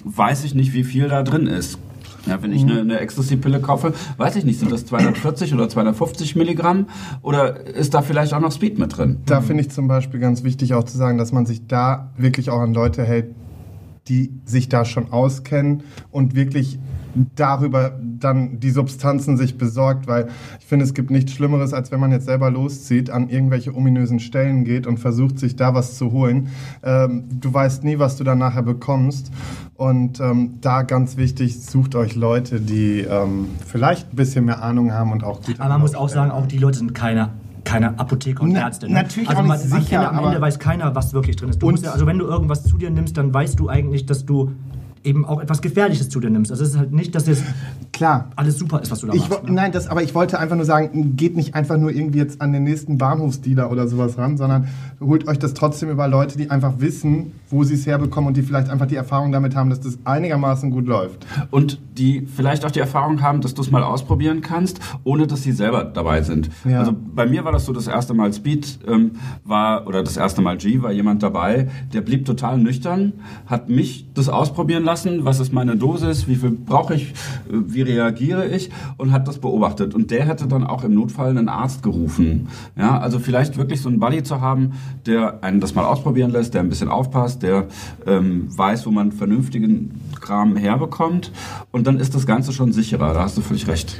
[0.05, 1.79] weiß ich nicht, wie viel da drin ist.
[2.27, 6.37] Ja, wenn ich eine, eine Ecstasy-Pille kaufe, weiß ich nicht, sind das 240 oder 250
[6.37, 6.87] Milligramm
[7.23, 9.19] oder ist da vielleicht auch noch Speed mit drin?
[9.27, 12.51] Da finde ich zum Beispiel ganz wichtig auch zu sagen, dass man sich da wirklich
[12.51, 13.35] auch an Leute hält,
[14.09, 16.79] die sich da schon auskennen und wirklich
[17.35, 20.29] darüber dann die Substanzen sich besorgt, weil
[20.61, 24.21] ich finde, es gibt nichts Schlimmeres, als wenn man jetzt selber loszieht, an irgendwelche ominösen
[24.21, 26.49] Stellen geht und versucht, sich da was zu holen.
[26.83, 29.31] Ähm, du weißt nie, was du dann nachher bekommst.
[29.75, 34.93] Und ähm, da ganz wichtig, sucht euch Leute, die ähm, vielleicht ein bisschen mehr Ahnung
[34.93, 37.31] haben und auch gut Aber man muss auch sagen, auch die Leute sind keine
[37.67, 38.87] keine Apotheker und Na- Ärzte.
[38.87, 38.95] Ne?
[38.95, 41.61] natürlich also man, sicher, am Ende weiß keiner, was wirklich drin ist.
[41.83, 44.53] Ja, also wenn du irgendwas zu dir nimmst, dann weißt du eigentlich, dass du
[45.07, 46.51] eben auch etwas Gefährliches zu dir nimmst.
[46.51, 47.45] Also es ist halt nicht, dass jetzt
[47.97, 49.45] Klar, alles super ist, was du da Ich, machst.
[49.45, 49.53] Ne?
[49.53, 52.53] nein, das, aber ich wollte einfach nur sagen, geht nicht einfach nur irgendwie jetzt an
[52.53, 54.69] den nächsten Bahnhofsdealer oder sowas ran, sondern
[55.01, 58.43] holt euch das trotzdem über Leute, die einfach wissen, wo sie es herbekommen und die
[58.43, 61.27] vielleicht einfach die Erfahrung damit haben, dass das einigermaßen gut läuft.
[61.51, 65.43] Und die vielleicht auch die Erfahrung haben, dass du es mal ausprobieren kannst, ohne dass
[65.43, 66.51] sie selber dabei sind.
[66.67, 66.81] Ja.
[66.81, 69.13] Also bei mir war das so, das erste Mal Speed ähm,
[69.45, 73.15] war, oder das erste Mal G war jemand dabei, der blieb total nüchtern,
[73.47, 77.13] hat mich das ausprobieren lassen, was ist meine Dosis, wie viel brauche ich,
[77.49, 79.95] wie reagiere ich und hat das beobachtet.
[79.95, 82.49] Und der hätte dann auch im Notfall einen Arzt gerufen.
[82.77, 84.73] Ja, also vielleicht wirklich so einen Buddy zu haben,
[85.07, 87.67] der einen das mal ausprobieren lässt, der ein bisschen aufpasst, der
[88.07, 91.33] ähm, weiß, wo man vernünftigen Kram herbekommt.
[91.73, 93.13] Und dann ist das Ganze schon sicherer.
[93.13, 93.97] Da hast du völlig recht.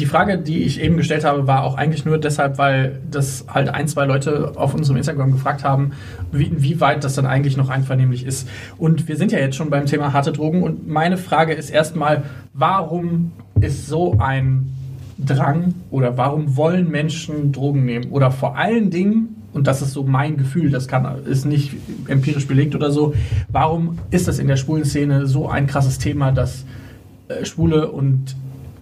[0.00, 3.68] Die Frage, die ich eben gestellt habe, war auch eigentlich nur deshalb, weil das halt
[3.68, 5.92] ein, zwei Leute auf unserem Instagram gefragt haben,
[6.32, 8.48] wie, inwieweit das dann eigentlich noch einvernehmlich ist.
[8.78, 12.22] Und wir sind ja jetzt schon beim Thema harte Drogen und meine Frage ist erstmal,
[12.54, 14.72] warum ist so ein
[15.18, 18.10] Drang oder warum wollen Menschen Drogen nehmen?
[18.10, 21.74] Oder vor allen Dingen, und das ist so mein Gefühl, das kann, ist nicht
[22.08, 23.12] empirisch belegt oder so,
[23.50, 26.64] warum ist das in der schwulen Szene so ein krasses Thema, dass
[27.28, 28.34] äh, Schwule und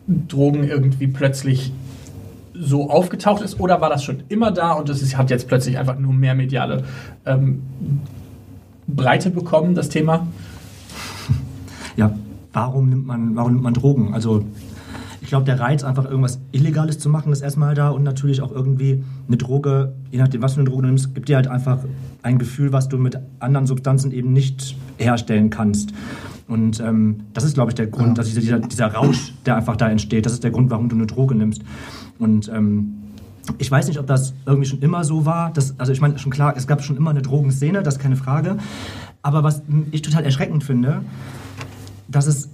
[0.08, 1.72] Drogen irgendwie plötzlich
[2.54, 5.98] so aufgetaucht ist oder war das schon immer da und es hat jetzt plötzlich einfach
[5.98, 6.84] nur mehr mediale
[7.24, 7.62] ähm,
[8.88, 10.26] Breite bekommen, das Thema?
[11.96, 12.12] Ja,
[12.52, 14.14] warum nimmt man, warum nimmt man Drogen?
[14.14, 14.44] Also
[15.20, 18.50] ich glaube, der Reiz, einfach irgendwas Illegales zu machen, ist erstmal da und natürlich auch
[18.50, 21.80] irgendwie eine Droge, je nachdem, was für eine Droge du nimmst, gibt dir halt einfach
[22.22, 25.92] ein Gefühl, was du mit anderen Substanzen eben nicht herstellen kannst.
[26.48, 29.90] Und ähm, das ist, glaube ich, der Grund, dass dieser, dieser Rausch, der einfach da
[29.90, 31.62] entsteht, das ist der Grund, warum du eine Droge nimmst.
[32.18, 32.94] Und ähm,
[33.58, 35.52] ich weiß nicht, ob das irgendwie schon immer so war.
[35.52, 38.16] Das, also ich meine, schon klar, es gab schon immer eine Drogenszene, das ist keine
[38.16, 38.56] Frage.
[39.22, 41.02] Aber was ich total erschreckend finde,
[42.08, 42.48] dass es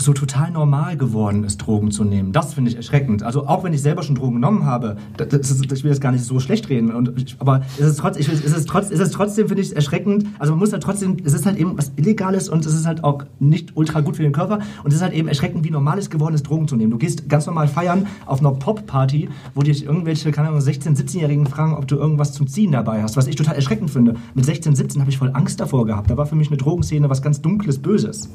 [0.00, 2.32] so total normal geworden ist, Drogen zu nehmen.
[2.32, 3.22] Das finde ich erschreckend.
[3.22, 6.12] Also auch wenn ich selber schon Drogen genommen habe, das, ist, ich will jetzt gar
[6.12, 6.92] nicht so schlecht reden.
[6.92, 9.74] Und ich, aber es ist, trotz, ich, es ist, trotz, es ist trotzdem, finde ich,
[9.74, 10.26] erschreckend.
[10.38, 13.04] Also man muss halt trotzdem, es ist halt eben was Illegales und es ist halt
[13.04, 14.60] auch nicht ultra gut für den Körper.
[14.82, 16.90] Und es ist halt eben erschreckend, wie normal es geworden ist, Drogen zu nehmen.
[16.90, 21.46] Du gehst ganz normal feiern auf einer Pop-Party, wo dich irgendwelche, keine Ahnung, 16-, 17-Jährigen
[21.46, 23.16] fragen, ob du irgendwas zum Ziehen dabei hast.
[23.16, 24.16] Was ich total erschreckend finde.
[24.34, 26.10] Mit 16, 17 habe ich voll Angst davor gehabt.
[26.10, 28.30] Da war für mich eine Drogenszene was ganz Dunkles, Böses.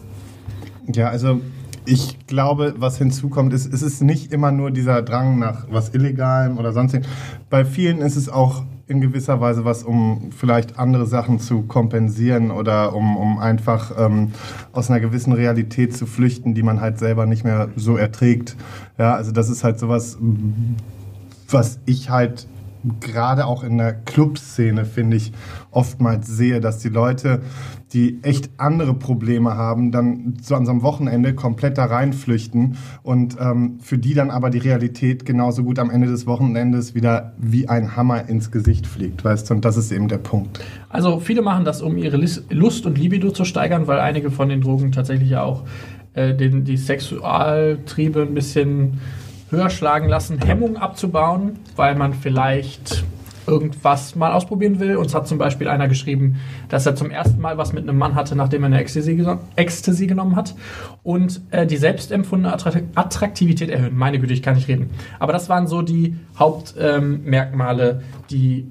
[0.93, 1.41] Ja, also
[1.86, 6.58] ich glaube, was hinzukommt, ist, es ist nicht immer nur dieser Drang nach was Illegalem
[6.58, 6.98] oder sonst.
[7.50, 12.52] Bei vielen ist es auch in gewisser Weise was, um vielleicht andere Sachen zu kompensieren
[12.52, 14.32] oder um, um einfach ähm,
[14.74, 18.56] aus einer gewissen Realität zu flüchten, die man halt selber nicht mehr so erträgt.
[18.98, 20.17] Ja, also das ist halt sowas,
[21.50, 22.48] was ich halt
[23.00, 25.34] gerade auch in der Clubszene, finde ich,
[25.75, 27.41] oftmals sehe, dass die Leute,
[27.93, 33.97] die echt andere Probleme haben, dann so einem Wochenende komplett da reinflüchten und ähm, für
[33.97, 38.27] die dann aber die Realität genauso gut am Ende des Wochenendes wieder wie ein Hammer
[38.27, 39.55] ins Gesicht fliegt, weißt du?
[39.55, 40.59] Und das ist eben der Punkt.
[40.89, 42.17] Also viele machen das, um ihre
[42.49, 45.63] Lust und Libido zu steigern, weil einige von den Drogen tatsächlich ja auch
[46.13, 48.99] äh, den, die Sexualtriebe ein bisschen
[49.49, 53.03] höher schlagen lassen, Hemmungen abzubauen, weil man vielleicht
[53.47, 54.95] irgendwas mal ausprobieren will.
[54.97, 56.38] Uns hat zum Beispiel einer geschrieben,
[56.69, 59.23] dass er zum ersten Mal was mit einem Mann hatte, nachdem er eine Ecstasy,
[59.55, 60.55] Ecstasy genommen hat
[61.03, 63.95] und äh, die selbstempfundene Attra- Attraktivität erhöhen.
[63.95, 64.89] Meine Güte, ich kann nicht reden.
[65.19, 68.67] Aber das waren so die Hauptmerkmale, ähm, die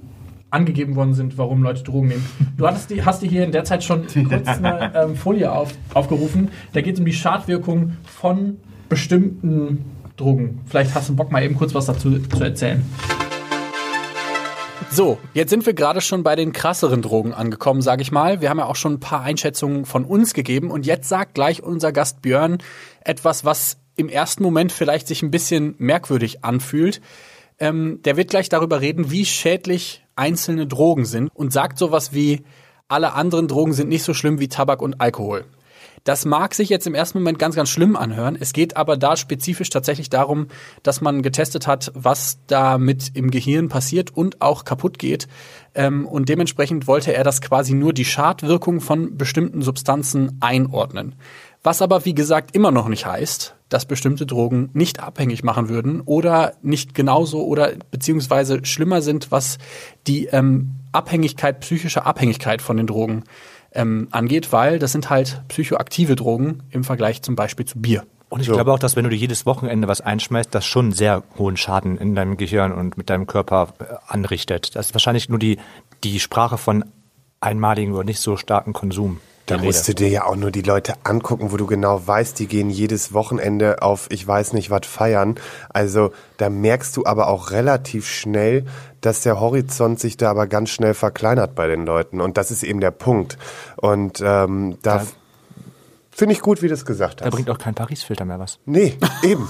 [0.50, 2.24] angegeben worden sind, warum Leute Drogen nehmen.
[2.56, 5.72] Du hattest die, hast dir hier in der Zeit schon kurz eine ähm, Folie auf,
[5.94, 6.48] aufgerufen.
[6.72, 8.58] Da geht es um die Schadwirkung von
[8.88, 9.84] bestimmten
[10.16, 10.60] Drogen.
[10.66, 12.84] Vielleicht hast du Bock, mal eben kurz was dazu zu erzählen.
[14.94, 18.40] So, jetzt sind wir gerade schon bei den krasseren Drogen angekommen, sage ich mal.
[18.40, 21.64] Wir haben ja auch schon ein paar Einschätzungen von uns gegeben und jetzt sagt gleich
[21.64, 22.58] unser Gast Björn
[23.00, 27.00] etwas, was im ersten Moment vielleicht sich ein bisschen merkwürdig anfühlt.
[27.58, 32.44] Ähm, der wird gleich darüber reden, wie schädlich einzelne Drogen sind und sagt sowas wie,
[32.86, 35.44] alle anderen Drogen sind nicht so schlimm wie Tabak und Alkohol.
[36.04, 38.36] Das mag sich jetzt im ersten Moment ganz, ganz schlimm anhören.
[38.38, 40.48] Es geht aber da spezifisch tatsächlich darum,
[40.82, 45.28] dass man getestet hat, was damit im Gehirn passiert und auch kaputt geht.
[45.74, 51.14] Ähm, und dementsprechend wollte er das quasi nur die Schadwirkung von bestimmten Substanzen einordnen.
[51.62, 56.02] Was aber, wie gesagt, immer noch nicht heißt, dass bestimmte Drogen nicht abhängig machen würden
[56.02, 59.56] oder nicht genauso oder beziehungsweise schlimmer sind, was
[60.06, 63.24] die ähm, Abhängigkeit, psychische Abhängigkeit von den Drogen
[63.74, 68.04] ähm, angeht, weil das sind halt psychoaktive Drogen im Vergleich zum Beispiel zu Bier.
[68.28, 71.22] Und ich glaube auch, dass wenn du dir jedes Wochenende was einschmeißt, das schon sehr
[71.38, 74.74] hohen Schaden in deinem Gehirn und mit deinem Körper äh, anrichtet.
[74.74, 75.58] Das ist wahrscheinlich nur die,
[76.02, 76.84] die Sprache von
[77.40, 79.20] einmaligen oder nicht so starken Konsum.
[79.46, 82.46] Da musst du dir ja auch nur die Leute angucken, wo du genau weißt, die
[82.46, 85.34] gehen jedes Wochenende auf ich weiß nicht was feiern.
[85.68, 88.64] Also da merkst du aber auch relativ schnell,
[89.02, 92.22] dass der Horizont sich da aber ganz schnell verkleinert bei den Leuten.
[92.22, 93.36] Und das ist eben der Punkt.
[93.76, 95.06] Und ähm, da Da-
[96.10, 97.32] finde ich gut, wie du es gesagt Da hast.
[97.32, 98.58] bringt auch kein Paris-Filter mehr was.
[98.64, 99.46] Nee, eben.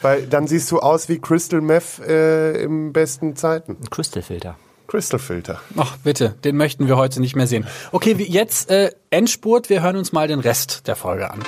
[0.00, 3.76] Weil dann siehst du aus wie Crystal Meth äh, im besten Zeiten.
[3.82, 4.56] Ein Crystal-Filter.
[4.86, 5.60] Crystal Filter.
[5.76, 7.66] Ach, bitte, den möchten wir heute nicht mehr sehen.
[7.92, 11.40] Okay, jetzt äh, Endspurt, wir hören uns mal den Rest der Folge an.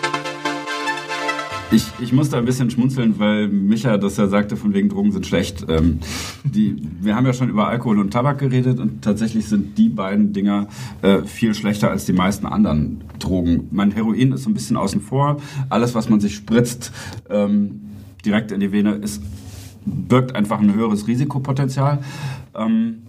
[1.72, 5.27] Ich, ich musste ein bisschen schmunzeln, weil Micha das ja sagte, von wegen Drogen sind
[5.27, 5.66] schlecht.
[5.68, 5.99] Ähm,
[6.44, 10.33] die, wir haben ja schon über Alkohol und Tabak geredet und tatsächlich sind die beiden
[10.33, 10.68] Dinger
[11.03, 13.66] äh, viel schlechter als die meisten anderen Drogen.
[13.72, 15.38] Mein Heroin ist so ein bisschen außen vor.
[15.68, 16.92] Alles, was man sich spritzt,
[17.29, 17.81] ähm,
[18.25, 19.20] direkt in die Vene, ist,
[19.85, 21.99] birgt einfach ein höheres Risikopotenzial.
[22.55, 23.05] Ähm,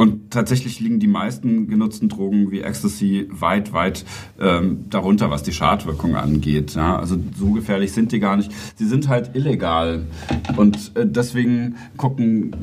[0.00, 4.06] und tatsächlich liegen die meisten genutzten Drogen wie Ecstasy weit, weit
[4.40, 6.74] ähm, darunter, was die Schadwirkung angeht.
[6.74, 6.98] Ja?
[6.98, 8.50] Also so gefährlich sind die gar nicht.
[8.76, 10.06] Sie sind halt illegal.
[10.56, 12.56] Und äh, deswegen gucken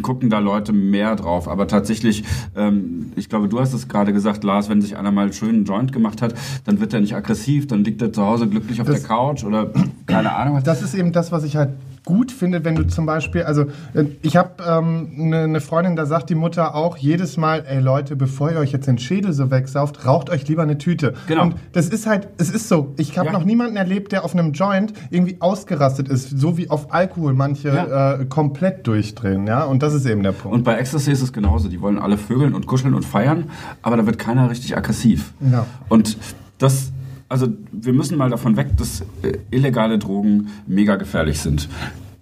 [0.00, 1.48] gucken da Leute mehr drauf.
[1.48, 2.24] Aber tatsächlich,
[2.56, 5.64] ähm, ich glaube, du hast es gerade gesagt, Lars, wenn sich einer mal einen schönen
[5.64, 8.86] Joint gemacht hat, dann wird er nicht aggressiv, dann liegt er zu Hause glücklich auf
[8.86, 9.70] Das- der Couch oder
[10.06, 10.64] keine Ahnung was.
[10.64, 11.70] Das ist eben das, was ich halt
[12.04, 13.62] gut finde, wenn du zum Beispiel, also
[13.94, 17.80] äh, ich habe ähm, eine ne Freundin, da sagt die Mutter auch jedes Mal, ey
[17.80, 21.14] Leute, bevor ihr euch jetzt den Schädel so wegsauft, raucht euch lieber eine Tüte.
[21.28, 21.42] Genau.
[21.44, 22.92] Und das ist halt, es ist so.
[22.96, 23.32] Ich habe Ja.
[23.32, 27.68] noch niemanden erlebt, der auf einem Joint irgendwie ausgerastet ist, so wie auf Alkohol manche
[27.68, 28.14] Ja.
[28.14, 29.62] äh, komplett durchdrehen, ja.
[29.62, 30.54] Und das ist eben der Punkt.
[30.54, 31.68] Und bei Ecstasy ist es genauso.
[31.68, 33.50] Die wollen alle vögeln und kuscheln und feiern,
[33.82, 35.32] aber da wird keiner richtig aggressiv.
[35.40, 35.66] Ja.
[35.88, 36.16] Und
[36.58, 36.92] das,
[37.28, 41.68] also wir müssen mal davon weg, dass äh, illegale Drogen mega gefährlich sind.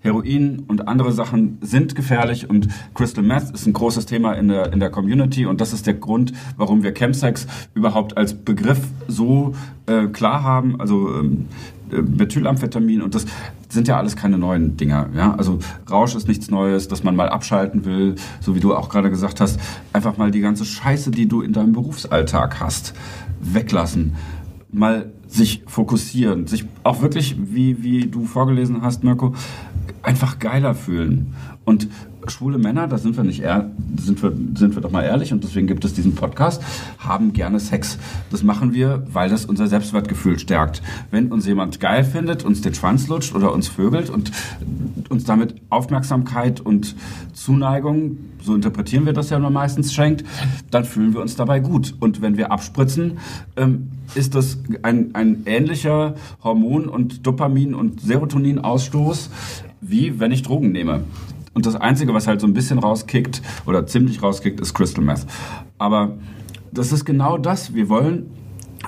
[0.03, 4.73] Heroin und andere Sachen sind gefährlich und Crystal Meth ist ein großes Thema in der,
[4.73, 9.55] in der Community und das ist der Grund, warum wir Chemsex überhaupt als Begriff so
[9.85, 10.81] äh, klar haben.
[10.81, 13.27] Also ähm, äh, Methylamphetamin und das
[13.69, 15.09] sind ja alles keine neuen Dinger.
[15.15, 15.35] Ja?
[15.35, 15.59] Also
[15.91, 19.41] Rausch ist nichts Neues, dass man mal abschalten will, so wie du auch gerade gesagt
[19.41, 19.61] hast,
[19.93, 22.95] einfach mal die ganze Scheiße, die du in deinem Berufsalltag hast,
[23.41, 24.17] weglassen.
[24.73, 29.35] Mal sich fokussieren, sich auch wirklich, wie, wie du vorgelesen hast, Mirko,
[30.03, 31.35] einfach geiler fühlen.
[31.65, 31.89] Und
[32.31, 33.43] schwule Männer, da sind wir nicht
[33.99, 36.63] sind wir, sind wir doch mal ehrlich und deswegen gibt es diesen Podcast,
[36.99, 37.99] haben gerne Sex.
[38.31, 40.83] Das machen wir, weil das unser Selbstwertgefühl stärkt.
[41.11, 44.31] Wenn uns jemand geil findet, uns den Schwanz lutscht oder uns vögelt und
[45.09, 46.95] uns damit Aufmerksamkeit und
[47.33, 50.25] Zuneigung, so interpretieren wir das ja nur meistens, schenkt,
[50.71, 51.95] dann fühlen wir uns dabei gut.
[52.01, 53.19] Und wenn wir abspritzen,
[53.57, 59.31] ähm, ist das ein, ein ähnlicher Hormon- und Dopamin- und Serotoninausstoß,
[59.81, 61.05] wie wenn ich Drogen nehme.
[61.53, 65.27] Und das Einzige, was halt so ein bisschen rauskickt oder ziemlich rauskickt, ist Crystal Meth.
[65.79, 66.19] Aber
[66.73, 67.75] das ist genau das.
[67.75, 68.31] Wir wollen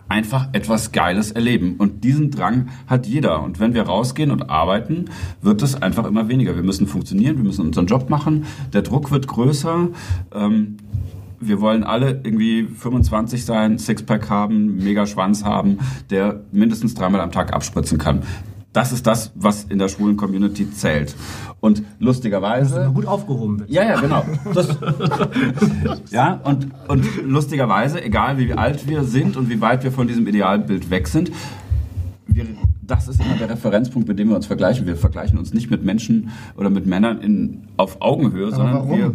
[0.08, 1.76] einfach etwas Geiles erleben.
[1.78, 3.42] Und diesen Drang hat jeder.
[3.42, 5.06] Und wenn wir rausgehen und arbeiten,
[5.40, 6.54] wird es einfach immer weniger.
[6.54, 8.46] Wir müssen funktionieren, wir müssen unseren Job machen.
[8.72, 9.88] Der Druck wird größer.
[10.34, 10.76] Ähm,
[11.40, 15.78] wir wollen alle irgendwie 25 sein, Sixpack haben, mega Schwanz haben,
[16.10, 18.22] der mindestens dreimal am Tag abspritzen kann.
[18.72, 21.14] das ist das, was in der schwulen Community zählt.
[21.62, 22.90] Und lustigerweise.
[22.92, 23.70] gut aufgehoben wird.
[23.70, 24.24] Ja, ja, genau.
[24.52, 24.76] Das,
[26.10, 30.26] ja, und, und lustigerweise, egal wie alt wir sind und wie weit wir von diesem
[30.26, 31.30] Idealbild weg sind,
[32.26, 32.46] wir,
[32.82, 34.86] das ist immer der Referenzpunkt, mit dem wir uns vergleichen.
[34.86, 38.98] Wir vergleichen uns nicht mit Menschen oder mit Männern in, auf Augenhöhe, sondern warum?
[38.98, 39.14] wir.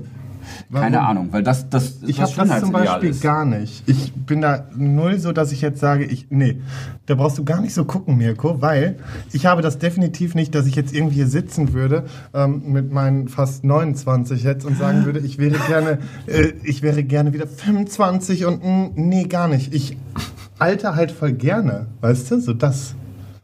[0.73, 1.09] Keine Warum?
[1.09, 3.21] Ahnung, weil das, das Ich habe das zum Beispiel ist.
[3.21, 3.83] gar nicht.
[3.87, 6.61] Ich bin da null so, dass ich jetzt sage, ich nee,
[7.05, 8.97] da brauchst du gar nicht so gucken, Mirko, weil
[9.31, 13.27] ich habe das definitiv nicht, dass ich jetzt irgendwie hier sitzen würde ähm, mit meinen
[13.27, 18.45] fast 29 jetzt und sagen würde, ich wäre gerne, äh, ich wäre gerne wieder 25
[18.45, 19.73] und mm, nee, gar nicht.
[19.73, 19.97] Ich
[20.59, 22.93] alter halt voll gerne, weißt du, so das.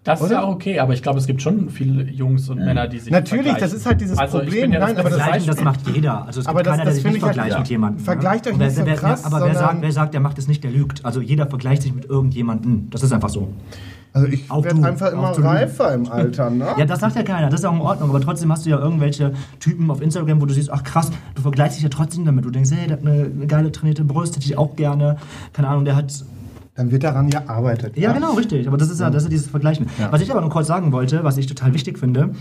[0.04, 0.36] Das ist Oder?
[0.36, 3.10] ja auch okay, aber ich glaube, es gibt schon viele Jungs und Männer, die sich
[3.10, 3.62] Natürlich, vergleichen.
[3.70, 4.74] das ist halt dieses also Problem.
[4.74, 6.26] ja Nein, aber das Vergleichen, das macht jeder.
[6.26, 7.60] Also es Aber gibt das- keiner, das der sich nicht ich halt- vergleicht ja.
[7.60, 8.04] mit jemandem.
[8.04, 10.38] Vergleicht euch Und wer, nicht so wer, krass, Aber wer sagt, wer sagt, der macht
[10.40, 11.06] es nicht, der lügt.
[11.06, 12.90] Also jeder vergleicht sich mit irgendjemandem.
[12.90, 13.48] Das ist einfach so.
[14.12, 16.66] Also ich Auch werde du, einfach auch immer reifer im Alter, ne?
[16.78, 18.78] Ja, das sagt ja keiner, das ist auch in Ordnung, aber trotzdem hast du ja
[18.80, 22.44] irgendwelche Typen auf Instagram, wo du siehst, ach krass, du vergleichst dich ja trotzdem damit.
[22.46, 25.16] Du denkst, hey, der hat eine, eine geile trainierte Brust, hätte ich auch gerne.
[25.54, 26.14] Keine Ahnung, der hat
[26.76, 27.96] Dann wird daran gearbeitet.
[27.98, 28.68] Ja, genau, richtig.
[28.68, 29.86] Aber das ist ja, das ist ja dieses Vergleichen.
[30.10, 32.32] Was ich aber nur kurz sagen wollte, was ich total wichtig finde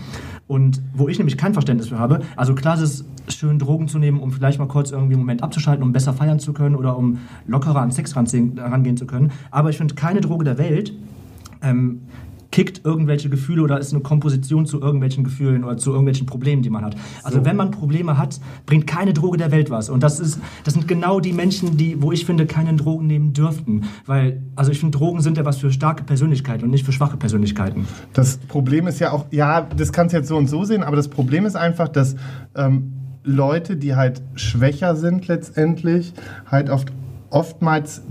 [0.47, 3.99] und wo ich nämlich kein Verständnis für habe, also klar ist es schön, Drogen zu
[3.99, 6.97] nehmen, um vielleicht mal kurz irgendwie einen Moment abzuschalten, um besser feiern zu können oder
[6.97, 9.31] um lockerer an Sex rangehen zu können.
[9.51, 10.93] Aber ich finde, keine Droge der Welt
[11.61, 12.01] ähm,
[12.53, 16.69] kickt irgendwelche Gefühle oder ist eine Komposition zu irgendwelchen Gefühlen oder zu irgendwelchen Problemen, die
[16.69, 16.95] man hat.
[17.23, 19.89] Also wenn man Probleme hat, bringt keine Droge der Welt was.
[19.89, 23.33] Und das ist, das sind genau die Menschen, die, wo ich finde, keine Drogen nehmen
[23.33, 23.85] dürften.
[24.05, 27.17] Weil, also ich finde, Drogen sind ja was für starke Persönlichkeiten und nicht für schwache
[27.17, 27.87] Persönlichkeiten.
[28.13, 30.95] Das Problem ist ja auch, ja, das kannst du jetzt so und so sehen, aber
[30.95, 32.15] das Problem ist einfach, dass
[32.55, 36.13] ähm, Leute, die halt schwächer sind letztendlich,
[36.45, 36.93] halt oft,
[37.31, 38.03] oftmals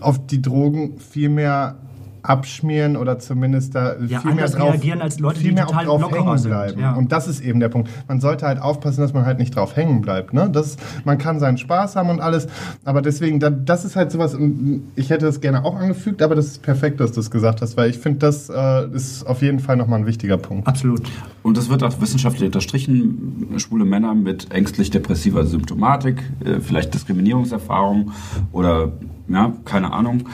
[0.00, 1.76] auf die Drogen viel mehr
[2.22, 5.88] abschmieren oder zumindest da Ja, viel mehr drauf, reagieren als Leute, viel die mehr total
[5.88, 6.80] auch drauf hängen sind, bleiben.
[6.80, 6.94] ja.
[6.94, 7.90] Und das ist eben der Punkt.
[8.08, 10.32] Man sollte halt aufpassen, dass man halt nicht drauf hängen bleibt.
[10.32, 10.48] Ne?
[10.52, 12.46] Das, man kann seinen Spaß haben und alles,
[12.84, 16.34] aber deswegen, da, das ist halt sowas, und ich hätte das gerne auch angefügt, aber
[16.34, 19.42] das ist perfekt, dass du es gesagt hast, weil ich finde, das äh, ist auf
[19.42, 20.66] jeden Fall nochmal ein wichtiger Punkt.
[20.68, 21.02] Absolut.
[21.42, 23.54] Und das wird auch wissenschaftlich unterstrichen.
[23.56, 28.12] Schwule Männer mit ängstlich-depressiver Symptomatik, äh, vielleicht Diskriminierungserfahrung
[28.52, 28.92] oder
[29.28, 30.24] ja, keine Ahnung,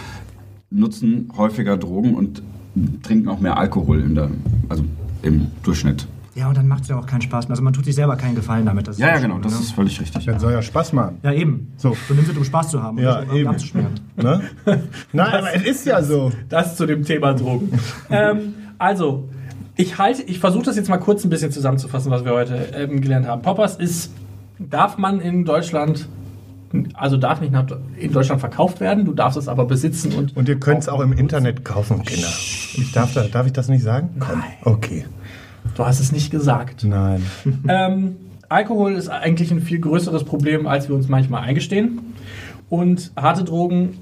[0.71, 2.43] nutzen häufiger Drogen und
[3.03, 4.31] trinken auch mehr Alkohol in der,
[4.69, 4.85] also
[5.23, 6.07] im Durchschnitt.
[6.35, 7.53] Ja, und dann macht es ja auch keinen Spaß mehr.
[7.55, 8.87] Also man tut sich selber keinen Gefallen damit.
[8.87, 9.59] Das Ja, ja, genau, das ne?
[9.59, 10.25] ist völlig richtig.
[10.25, 11.19] Dann soll ja Spaß machen.
[11.25, 11.73] Ja, eben.
[11.79, 11.97] So.
[12.07, 12.97] Du nimmst es, um Spaß zu haben.
[12.99, 13.49] und Ja, um eben.
[13.49, 13.95] abzuschmieren.
[14.17, 14.43] Ne?
[15.13, 16.31] Nein, aber es ist ja so.
[16.49, 17.73] Das zu dem Thema Drogen.
[18.11, 19.29] ähm, also,
[19.75, 23.01] ich halte, ich versuche das jetzt mal kurz ein bisschen zusammenzufassen, was wir heute ähm,
[23.01, 23.43] gelernt haben.
[23.43, 24.13] Poppers ist,
[24.61, 26.09] darf man in Deutschland,
[26.95, 30.37] also darf nicht nach, in Deutschland verkauft werden, du darfst es aber besitzen und.
[30.37, 32.29] Und ihr könnt es auch im Internet kaufen, Kinder.
[32.29, 34.11] Ich darf, da, darf ich das nicht sagen?
[34.19, 34.43] Komm.
[34.65, 35.05] Okay.
[35.75, 36.85] Du hast es nicht gesagt.
[36.85, 37.25] Nein.
[37.69, 38.17] Ähm,
[38.49, 42.01] Alkohol ist eigentlich ein viel größeres Problem, als wir uns manchmal eingestehen.
[42.71, 43.99] Und harte Drogen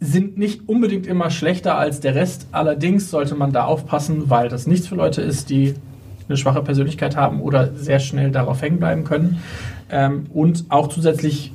[0.00, 2.46] sind nicht unbedingt immer schlechter als der Rest.
[2.52, 5.74] Allerdings sollte man da aufpassen, weil das nichts für Leute ist, die
[6.28, 9.42] eine schwache Persönlichkeit haben oder sehr schnell darauf hängen bleiben können.
[9.90, 11.52] Ähm, und auch zusätzlich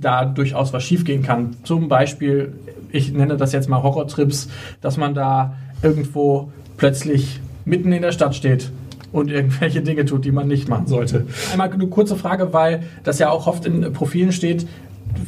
[0.00, 1.56] da durchaus was schiefgehen kann.
[1.64, 2.54] Zum Beispiel,
[2.90, 4.48] ich nenne das jetzt mal Horrortrips,
[4.80, 8.70] dass man da irgendwo plötzlich mitten in der Stadt steht
[9.12, 11.26] und irgendwelche Dinge tut, die man nicht machen sollte.
[11.52, 14.66] Einmal eine kurze Frage, weil das ja auch oft in Profilen steht.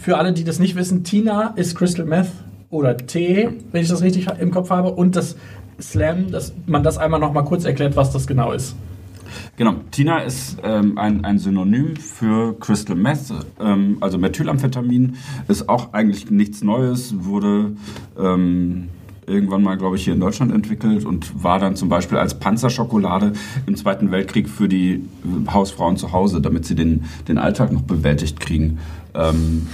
[0.00, 2.28] Für alle, die das nicht wissen, Tina ist Crystal Meth
[2.70, 5.36] oder T, wenn ich das richtig im Kopf habe, und das
[5.80, 8.76] Slam, dass man das einmal noch mal kurz erklärt, was das genau ist.
[9.56, 15.16] Genau, Tina ist ähm, ein, ein Synonym für Crystal Meth, ähm, also Methylamphetamin,
[15.48, 17.72] ist auch eigentlich nichts Neues, wurde
[18.18, 18.88] ähm,
[19.30, 23.32] irgendwann mal, glaube ich, hier in Deutschland entwickelt und war dann zum Beispiel als Panzerschokolade
[23.66, 25.04] im Zweiten Weltkrieg für die
[25.52, 28.78] Hausfrauen zu Hause, damit sie den, den Alltag noch bewältigt kriegen,
[29.14, 29.66] ähm,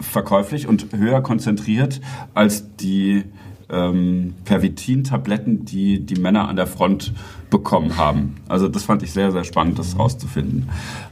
[0.00, 2.00] verkäuflich und höher konzentriert
[2.34, 3.24] als die
[3.70, 7.12] ähm, Pervitin-Tabletten, die die Männer an der Front
[7.50, 8.36] bekommen haben.
[8.48, 10.68] Also das fand ich sehr, sehr spannend, das rauszufinden.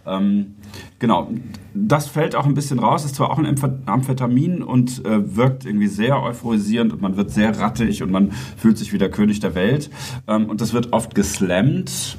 [0.06, 0.54] Ähm,
[0.98, 1.30] genau,
[1.74, 5.64] das fällt auch ein bisschen raus, ist zwar auch ein Amphet- Amphetamin und äh, wirkt
[5.64, 9.40] irgendwie sehr euphorisierend und man wird sehr rattig und man fühlt sich wie der König
[9.40, 9.90] der Welt.
[10.26, 12.18] Ähm, und das wird oft geslammt.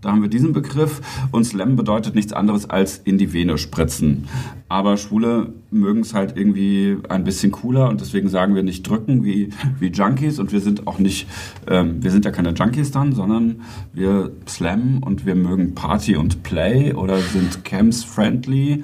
[0.00, 1.00] Da haben wir diesen Begriff
[1.30, 4.26] und Slam bedeutet nichts anderes als in die Vene spritzen.
[4.72, 9.22] Aber Schwule mögen es halt irgendwie ein bisschen cooler und deswegen sagen wir nicht drücken
[9.22, 11.28] wie, wie Junkies und wir sind auch nicht,
[11.68, 13.60] ähm, wir sind ja keine Junkies dann, sondern
[13.92, 18.82] wir slammen und wir mögen Party und Play oder sind Camps friendly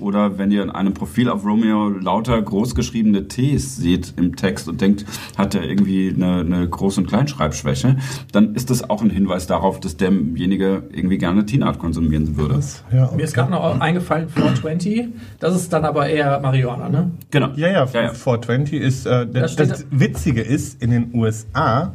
[0.00, 4.80] oder wenn ihr in einem Profil auf Romeo lauter großgeschriebene Ts seht im Text und
[4.80, 5.04] denkt,
[5.36, 7.96] hat er irgendwie eine, eine Groß- und Kleinschreibschwäche,
[8.32, 12.58] dann ist das auch ein Hinweis darauf, dass derjenige irgendwie gerne Teen Art konsumieren würde.
[12.90, 15.08] Ja, Mir ist gerade noch eingefallen 420.
[15.38, 17.10] Das ist dann aber eher Marihuana, ne?
[17.30, 17.48] Genau.
[17.56, 18.14] Ja, ja, ja, ja.
[18.14, 21.94] 420 ist, äh, Da das, steht das Witzige ist, in den USA,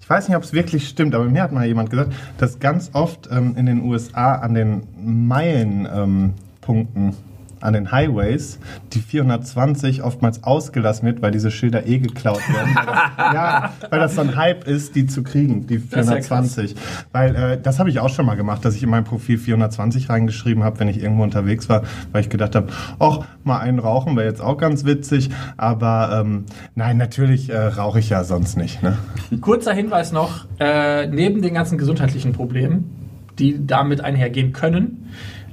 [0.00, 2.90] ich weiß nicht, ob es wirklich stimmt, aber mir hat mal jemand gesagt, dass ganz
[2.94, 7.14] oft ähm, in den USA an den Meilenpunkten, ähm,
[7.60, 8.58] an den Highways,
[8.92, 12.74] die 420 oftmals ausgelassen wird, weil diese Schilder eh geklaut werden.
[12.74, 12.96] weil das,
[13.34, 16.54] ja, weil das so ein Hype ist, die zu kriegen, die ist ja krass.
[16.54, 16.74] 420.
[17.12, 20.08] weil äh, das habe ich auch schon mal gemacht, dass ich in mein Profil 420
[20.08, 21.82] reingeschrieben habe, wenn ich irgendwo unterwegs war,
[22.12, 25.30] weil ich gedacht habe, ach, mal einen rauchen wäre jetzt auch ganz witzig.
[25.56, 26.44] Aber ähm,
[26.74, 28.82] nein, natürlich äh, rauche ich ja sonst nicht.
[28.82, 28.96] Ne?
[29.40, 32.90] Kurzer Hinweis noch, äh, neben den ganzen gesundheitlichen Problemen,
[33.38, 35.10] die damit einhergehen können,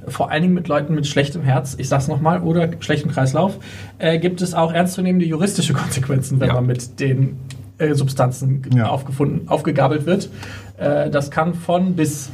[0.08, 3.58] vor allen Dingen mit Leuten mit schlechtem Herz, ich sag's nochmal, oder schlechtem Kreislauf,
[3.98, 6.54] äh, gibt es auch ernstzunehmende juristische Konsequenzen, wenn Ja.
[6.54, 7.36] man mit den
[7.78, 8.88] äh, Substanzen Ja.
[8.88, 10.30] aufgefunden, aufgegabelt wird.
[10.78, 12.30] Äh, das kann von bis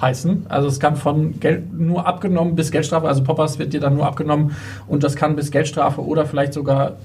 [0.00, 0.46] heißen.
[0.48, 4.06] Also es kann von Geld nur abgenommen bis Geldstrafe, also Poppers wird dir dann nur
[4.06, 4.52] abgenommen
[4.86, 6.96] und das kann bis Geldstrafe oder vielleicht sogar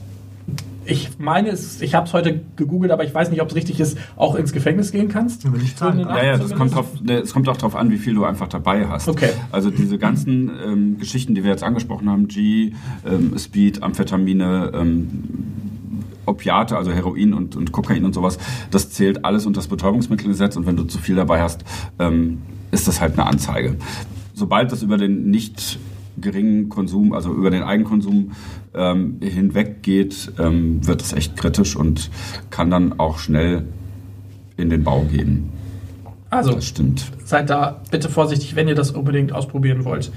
[0.92, 3.80] ich meine, es, ich habe es heute gegoogelt, aber ich weiß nicht, ob es richtig
[3.80, 5.46] ist, auch ins Gefängnis gehen kannst.
[5.46, 6.02] Eine zahlen.
[6.02, 8.26] Nacht Ja, ja, das kommt, drauf, ne, es kommt auch darauf an, wie viel du
[8.26, 9.08] einfach dabei hast.
[9.08, 9.30] Okay.
[9.52, 12.74] Also diese ganzen ähm, Geschichten, die wir jetzt angesprochen haben, G,
[13.06, 15.08] ähm, Speed, Amphetamine, ähm,
[16.26, 18.38] Opiate, also Heroin und, und Kokain und sowas,
[18.70, 21.64] das zählt alles unter das Betäubungsmittelgesetz und wenn du zu viel dabei hast,
[22.00, 23.78] ähm, ist das halt eine Anzeige.
[24.34, 25.80] Sobald das über den nicht
[26.20, 28.32] geringen Konsum, also über den Eigenkonsum
[28.74, 32.09] ähm, hinweggeht, ähm, wird es echt kritisch und
[32.49, 33.66] kann dann auch schnell
[34.57, 35.49] in den Bau gehen.
[36.30, 37.12] Also, Das stimmt.
[37.26, 40.12] seid da bitte vorsichtig, wenn ihr das unbedingt ausprobieren wollt.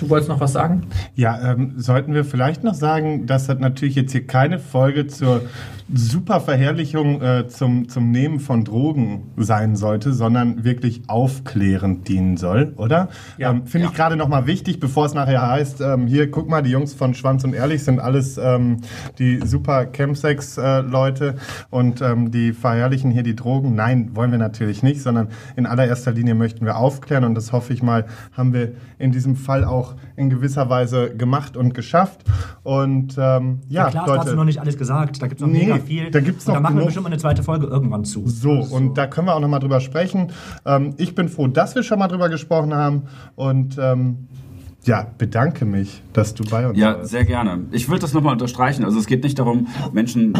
[0.00, 0.86] Du wolltest noch was sagen?
[1.14, 5.42] Ja, ähm, sollten wir vielleicht noch sagen, dass das natürlich jetzt hier keine Folge zur
[5.92, 12.72] super Verherrlichung äh, zum, zum Nehmen von Drogen sein sollte, sondern wirklich aufklärend dienen soll,
[12.76, 13.08] oder?
[13.38, 13.50] Ja.
[13.50, 16.70] Ähm, Finde ich gerade nochmal wichtig, bevor es nachher heißt, ähm, hier, guck mal, die
[16.70, 18.78] Jungs von Schwanz und Ehrlich sind alles ähm,
[19.18, 21.36] die super Chemsex-Leute
[21.70, 23.74] und ähm, die verherrlichen hier die Drogen.
[23.74, 27.72] Nein, wollen wir natürlich nicht, sondern in allererster Linie möchten wir aufklären und das hoffe
[27.72, 32.20] ich mal, haben wir in diesem Fall auch in gewisser Weise gemacht und geschafft.
[32.62, 34.30] Und ähm, ja, Ja, klar, da hast Leute.
[34.30, 35.22] du noch nicht alles gesagt.
[35.22, 36.10] Da gibt es noch Nee, mega viel.
[36.10, 36.86] da gibt's Und da noch machen wir genug.
[36.88, 38.26] bestimmt mal eine zweite Folge irgendwann zu.
[38.28, 40.32] So, und da können wir auch nochmal drüber sprechen.
[40.64, 43.02] Ähm, ich bin froh, dass wir schon mal drüber gesprochen haben
[43.36, 44.28] und ähm,
[44.84, 47.10] ja, bedanke mich, dass du bei uns Ja, warst.
[47.10, 47.64] sehr gerne.
[47.70, 48.82] Ich will das nochmal unterstreichen.
[48.84, 50.32] Also es geht nicht darum, Menschen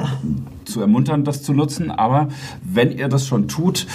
[0.65, 2.29] zu ermuntern, das zu nutzen, aber
[2.63, 3.87] wenn ihr das schon tut,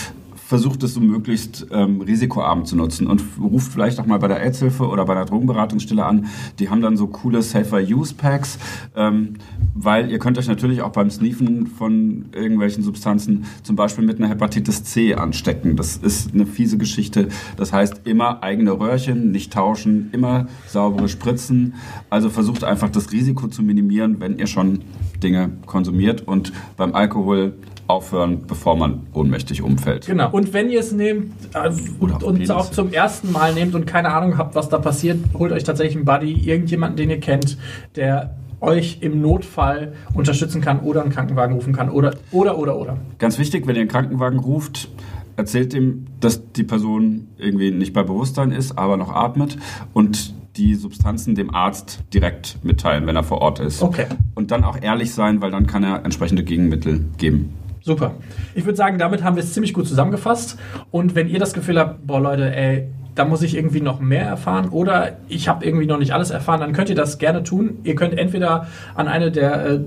[0.48, 4.42] versucht es so möglichst ähm, risikoarm zu nutzen und ruft vielleicht auch mal bei der
[4.42, 6.28] AIDS-Hilfe oder bei der Drogenberatungsstelle an.
[6.60, 8.60] Die haben dann so coole Safer-Use-Packs,
[8.96, 9.36] ähm,
[9.74, 14.30] weil ihr könnt euch natürlich auch beim Sneefen von irgendwelchen Substanzen zum Beispiel mit einer
[14.30, 15.78] Hepatitis C anstecken.
[15.78, 17.30] Das ist eine fiese Geschichte.
[17.58, 21.74] Das heißt, immer eigene Röhrchen, nicht tauschen, immer saubere Spritzen.
[22.12, 24.82] Also versucht einfach das Risiko zu minimieren, wenn ihr schon
[25.24, 27.54] Dinge konsumiert und beim Alkohol
[27.88, 30.08] aufhören, bevor man ohnmächtig umfällt.
[30.08, 30.30] Genau.
[30.32, 31.70] Und wenn ihr es nehmt äh,
[32.00, 35.20] und, auch und auch zum ersten Mal nehmt und keine Ahnung habt, was da passiert,
[35.34, 37.58] holt euch tatsächlich einen Buddy, irgendjemanden, den ihr kennt,
[37.96, 42.98] der euch im Notfall unterstützen kann oder einen Krankenwagen rufen kann oder oder oder oder.
[43.20, 44.90] Ganz wichtig, wenn ihr einen Krankenwagen ruft,
[45.36, 49.58] erzählt dem, dass die Person irgendwie nicht bei Bewusstsein ist, aber noch atmet
[49.94, 53.82] und die Substanzen dem Arzt direkt mitteilen, wenn er vor Ort ist.
[53.82, 54.06] Okay.
[54.36, 57.54] Und dann auch ehrlich sein, weil dann kann er entsprechende Gegenmittel geben.
[57.86, 58.16] Super.
[58.56, 60.58] Ich würde sagen, damit haben wir es ziemlich gut zusammengefasst.
[60.90, 64.26] Und wenn ihr das Gefühl habt, boah Leute, ey, da muss ich irgendwie noch mehr
[64.26, 67.78] erfahren oder ich habe irgendwie noch nicht alles erfahren, dann könnt ihr das gerne tun.
[67.84, 69.80] Ihr könnt entweder an eine der äh,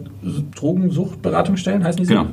[0.56, 2.26] Drogensuchtberatungsstellen, heißen die so, Genau.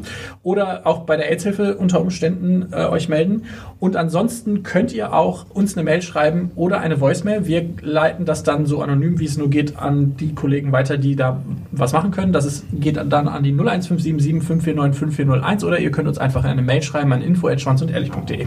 [0.44, 3.44] oder auch bei der AIDS-Hilfe unter Umständen äh, euch melden.
[3.80, 7.46] Und ansonsten könnt ihr auch uns eine Mail schreiben oder eine Voicemail.
[7.46, 11.16] Wir leiten das dann so anonym, wie es nur geht, an die Kollegen weiter, die
[11.16, 11.42] da
[11.72, 12.32] was machen können.
[12.32, 16.62] Das ist, geht dann an die 01577 549 5401 oder ihr könnt uns einfach eine
[16.62, 18.46] Mail schreiben an info.schwanzundehrlich.de.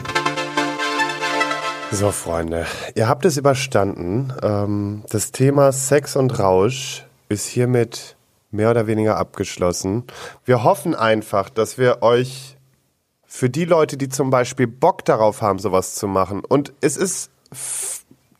[1.91, 4.32] So, Freunde, ihr habt es überstanden.
[4.43, 8.16] Ähm, das Thema Sex und Rausch ist hiermit
[8.51, 10.05] mehr oder weniger abgeschlossen.
[10.45, 12.57] Wir hoffen einfach, dass wir euch
[13.26, 17.30] für die Leute, die zum Beispiel Bock darauf haben, sowas zu machen, und es ist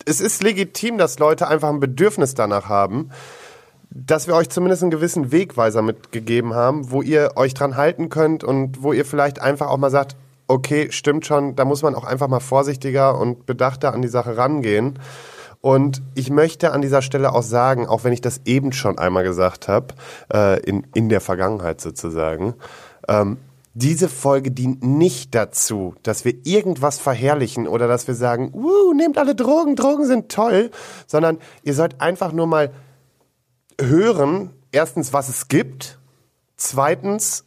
[0.05, 3.11] es ist legitim, dass Leute einfach ein Bedürfnis danach haben,
[3.91, 8.45] dass wir euch zumindest einen gewissen Wegweiser mitgegeben haben, wo ihr euch dran halten könnt
[8.45, 10.17] und wo ihr vielleicht einfach auch mal sagt,
[10.49, 14.37] okay, stimmt schon, da muss man auch einfach mal vorsichtiger und bedachter an die Sache
[14.37, 14.99] rangehen.
[15.61, 19.25] Und ich möchte an dieser Stelle auch sagen, auch wenn ich das eben schon einmal
[19.25, 19.95] gesagt habe,
[20.33, 22.55] äh, in, in der Vergangenheit sozusagen,
[23.09, 23.39] ähm,
[23.75, 29.19] diese Folge dient nicht dazu, dass wir irgendwas verherrlichen oder dass wir sagen, uh, nehmt
[29.19, 30.71] alle Drogen, Drogen sind toll,
[31.07, 32.73] sondern ihr sollt einfach nur mal
[33.81, 35.99] hören, erstens, was es gibt,
[36.57, 37.45] zweitens,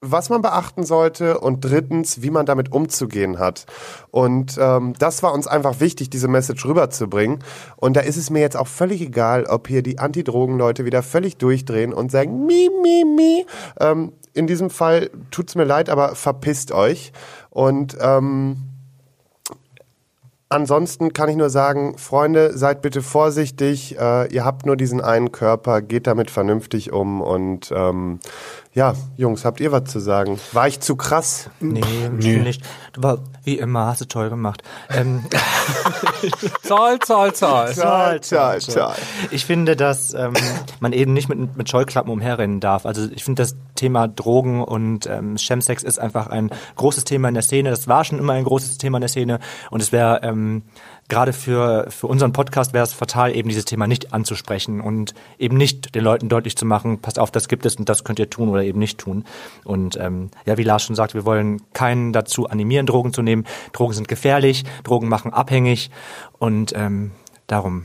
[0.00, 3.66] was man beachten sollte und drittens, wie man damit umzugehen hat.
[4.10, 7.40] Und ähm, das war uns einfach wichtig, diese Message rüberzubringen.
[7.76, 11.36] Und da ist es mir jetzt auch völlig egal, ob hier die Anti-Drogen-Leute wieder völlig
[11.36, 13.46] durchdrehen und sagen, mi, mi, mi.
[13.78, 17.12] Ähm, in diesem Fall tut's mir leid, aber verpisst euch.
[17.50, 18.70] Und ähm,
[20.52, 23.96] Ansonsten kann ich nur sagen, Freunde, seid bitte vorsichtig.
[23.96, 28.18] Äh, ihr habt nur diesen einen Körper, geht damit vernünftig um und ähm,
[28.72, 30.38] ja, Jungs, habt ihr was zu sagen?
[30.52, 31.50] War ich zu krass?
[31.58, 32.36] Nee, nee.
[32.36, 32.62] nicht.
[32.92, 34.62] Du war wie immer, hast du toll gemacht.
[34.90, 35.24] Ähm,
[36.62, 37.72] Zoll, zoll, zoll.
[37.74, 38.94] Toll, toll, toll.
[39.30, 40.34] Ich finde, dass ähm,
[40.78, 42.86] man eben nicht mit, mit Scheuklappen umherrennen darf.
[42.86, 47.34] Also ich finde, das Thema Drogen und ähm, Chemsex ist einfach ein großes Thema in
[47.34, 47.70] der Szene.
[47.70, 49.40] Das war schon immer ein großes Thema in der Szene
[49.70, 50.62] und es wäre ähm,
[51.10, 55.58] gerade für, für unseren Podcast wäre es fatal, eben dieses Thema nicht anzusprechen und eben
[55.58, 58.30] nicht den Leuten deutlich zu machen, passt auf, das gibt es und das könnt ihr
[58.30, 59.24] tun oder eben nicht tun.
[59.64, 63.44] Und ähm, ja, wie Lars schon sagt, wir wollen keinen dazu animieren, Drogen zu nehmen.
[63.72, 65.90] Drogen sind gefährlich, Drogen machen abhängig
[66.38, 67.10] und ähm,
[67.46, 67.84] darum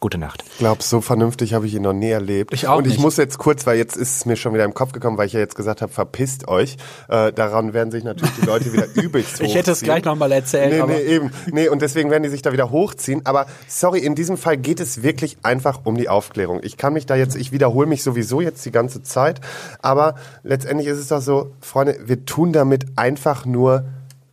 [0.00, 0.42] gute Nacht.
[0.52, 2.54] Ich glaube, so vernünftig habe ich ihn noch nie erlebt.
[2.54, 3.00] Ich auch Und ich nicht.
[3.02, 5.34] muss jetzt kurz, weil jetzt ist es mir schon wieder im Kopf gekommen, weil ich
[5.34, 6.78] ja jetzt gesagt habe, verpisst euch.
[7.08, 9.86] Äh, daran werden sich natürlich die Leute wieder übelst Ich hätte es hochziehen.
[9.92, 11.30] gleich nochmal erzählt, Nee, aber nee, eben.
[11.52, 13.20] Nee, und deswegen werden die sich da wieder hochziehen.
[13.26, 16.60] Aber sorry, in diesem Fall geht es wirklich einfach um die Aufklärung.
[16.62, 19.40] Ich kann mich da jetzt, ich wiederhole mich sowieso jetzt die ganze Zeit.
[19.82, 23.84] Aber letztendlich ist es doch so, Freunde, wir tun damit einfach nur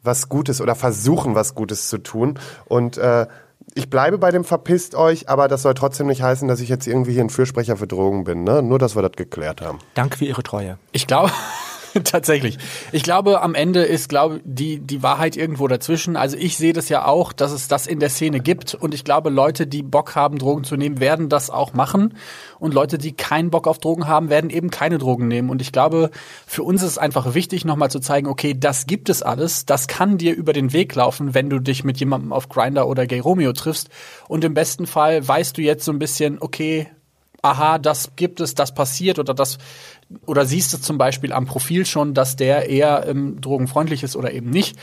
[0.03, 2.39] was Gutes oder versuchen was Gutes zu tun.
[2.65, 3.27] Und äh,
[3.73, 6.87] ich bleibe bei dem verpisst euch, aber das soll trotzdem nicht heißen, dass ich jetzt
[6.87, 8.43] irgendwie hier ein Fürsprecher für Drogen bin.
[8.43, 8.63] Ne?
[8.63, 9.79] Nur, dass wir das geklärt haben.
[9.93, 10.77] Danke für Ihre Treue.
[10.91, 11.31] Ich glaube,
[12.03, 12.57] tatsächlich.
[12.91, 16.15] Ich glaube, am Ende ist, glaube die, die Wahrheit irgendwo dazwischen.
[16.15, 18.73] Also ich sehe das ja auch, dass es das in der Szene gibt.
[18.75, 22.15] Und ich glaube, Leute, die Bock haben, Drogen zu nehmen, werden das auch machen.
[22.59, 25.49] Und Leute, die keinen Bock auf Drogen haben, werden eben keine Drogen nehmen.
[25.49, 26.11] Und ich glaube,
[26.45, 29.65] für uns ist es einfach wichtig, nochmal zu zeigen, okay, das gibt es alles.
[29.65, 33.05] Das kann dir über den Weg laufen, wenn du dich mit jemandem auf Grinder oder
[33.05, 33.89] Gay Romeo triffst.
[34.27, 36.87] Und im besten Fall weißt du jetzt so ein bisschen, okay,
[37.41, 39.57] aha, das gibt es, das passiert oder das
[40.25, 44.31] oder siehst du zum Beispiel am Profil schon, dass der eher ähm, drogenfreundlich ist oder
[44.31, 44.77] eben nicht.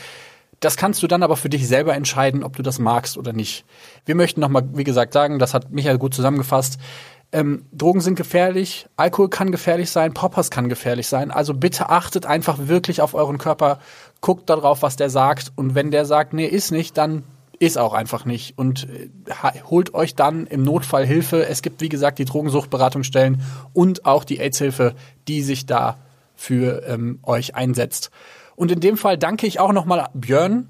[0.59, 3.65] Das kannst du dann aber für dich selber entscheiden, ob du das magst oder nicht.
[4.05, 6.79] Wir möchten nochmal, wie gesagt, sagen, das hat Michael gut zusammengefasst.
[7.31, 11.31] Ähm, Drogen sind gefährlich, Alkohol kann gefährlich sein, Poppers kann gefährlich sein.
[11.31, 13.79] Also bitte achtet einfach wirklich auf euren Körper,
[14.21, 15.51] guckt darauf, was der sagt.
[15.55, 17.23] Und wenn der sagt, nee, ist nicht, dann
[17.59, 18.57] ist auch einfach nicht.
[18.57, 19.09] Und äh,
[19.69, 21.47] holt euch dann im Notfall Hilfe.
[21.47, 23.41] Es gibt, wie gesagt, die Drogensuchtberatungsstellen
[23.73, 24.95] und auch die AIDS-Hilfe,
[25.27, 25.97] die sich da
[26.35, 28.11] für ähm, euch einsetzt.
[28.55, 30.69] Und in dem Fall danke ich auch nochmal Björn,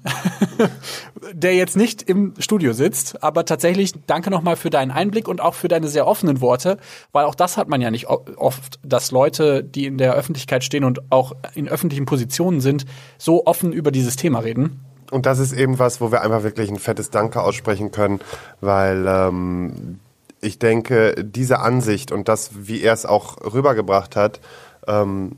[1.32, 5.54] der jetzt nicht im Studio sitzt, aber tatsächlich danke nochmal für deinen Einblick und auch
[5.54, 6.78] für deine sehr offenen Worte,
[7.12, 10.82] weil auch das hat man ja nicht oft, dass Leute, die in der Öffentlichkeit stehen
[10.82, 12.86] und auch in öffentlichen Positionen sind,
[13.18, 14.80] so offen über dieses Thema reden.
[15.10, 18.20] Und das ist eben was, wo wir einfach wirklich ein fettes Danke aussprechen können,
[18.60, 20.00] weil ähm,
[20.40, 24.40] ich denke, diese Ansicht und das, wie er es auch rübergebracht hat,
[24.86, 25.36] ähm,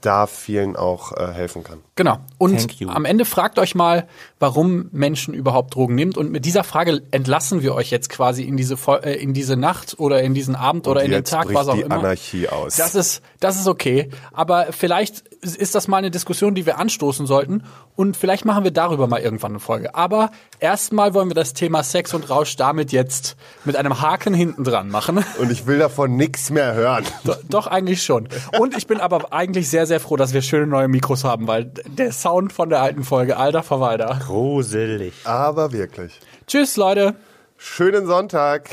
[0.00, 1.78] da vielen auch äh, helfen kann.
[1.94, 2.18] Genau.
[2.38, 4.08] Und am Ende fragt euch mal,
[4.40, 6.16] warum Menschen überhaupt Drogen nimmt.
[6.16, 9.98] Und mit dieser Frage entlassen wir euch jetzt quasi in diese, äh, in diese Nacht
[9.98, 11.96] oder in diesen Abend oder in den Tag, was auch die immer.
[11.96, 12.76] Anarchie aus.
[12.76, 14.10] Das ist, das ist okay.
[14.32, 17.62] Aber vielleicht ist das mal eine Diskussion, die wir anstoßen sollten.
[17.96, 19.94] Und vielleicht machen wir darüber mal irgendwann eine Folge.
[19.94, 24.64] Aber erstmal wollen wir das Thema Sex und Rausch damit jetzt mit einem Haken hinten
[24.64, 25.24] dran machen.
[25.38, 27.04] und ich will davon nichts mehr hören.
[27.24, 28.28] Do- Doch, eigentlich schon.
[28.58, 31.64] Und ich bin aber eigentlich sehr, sehr froh, dass wir schöne neue Mikros haben, weil
[31.86, 34.20] der Sound von der alten Folge, alter Verwalter.
[34.26, 35.14] Gruselig.
[35.24, 36.20] Aber wirklich.
[36.46, 37.14] Tschüss, Leute.
[37.56, 38.70] Schönen Sonntag.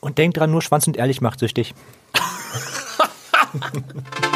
[0.00, 1.74] Und denkt dran, nur Schwanz und ehrlich macht süchtig.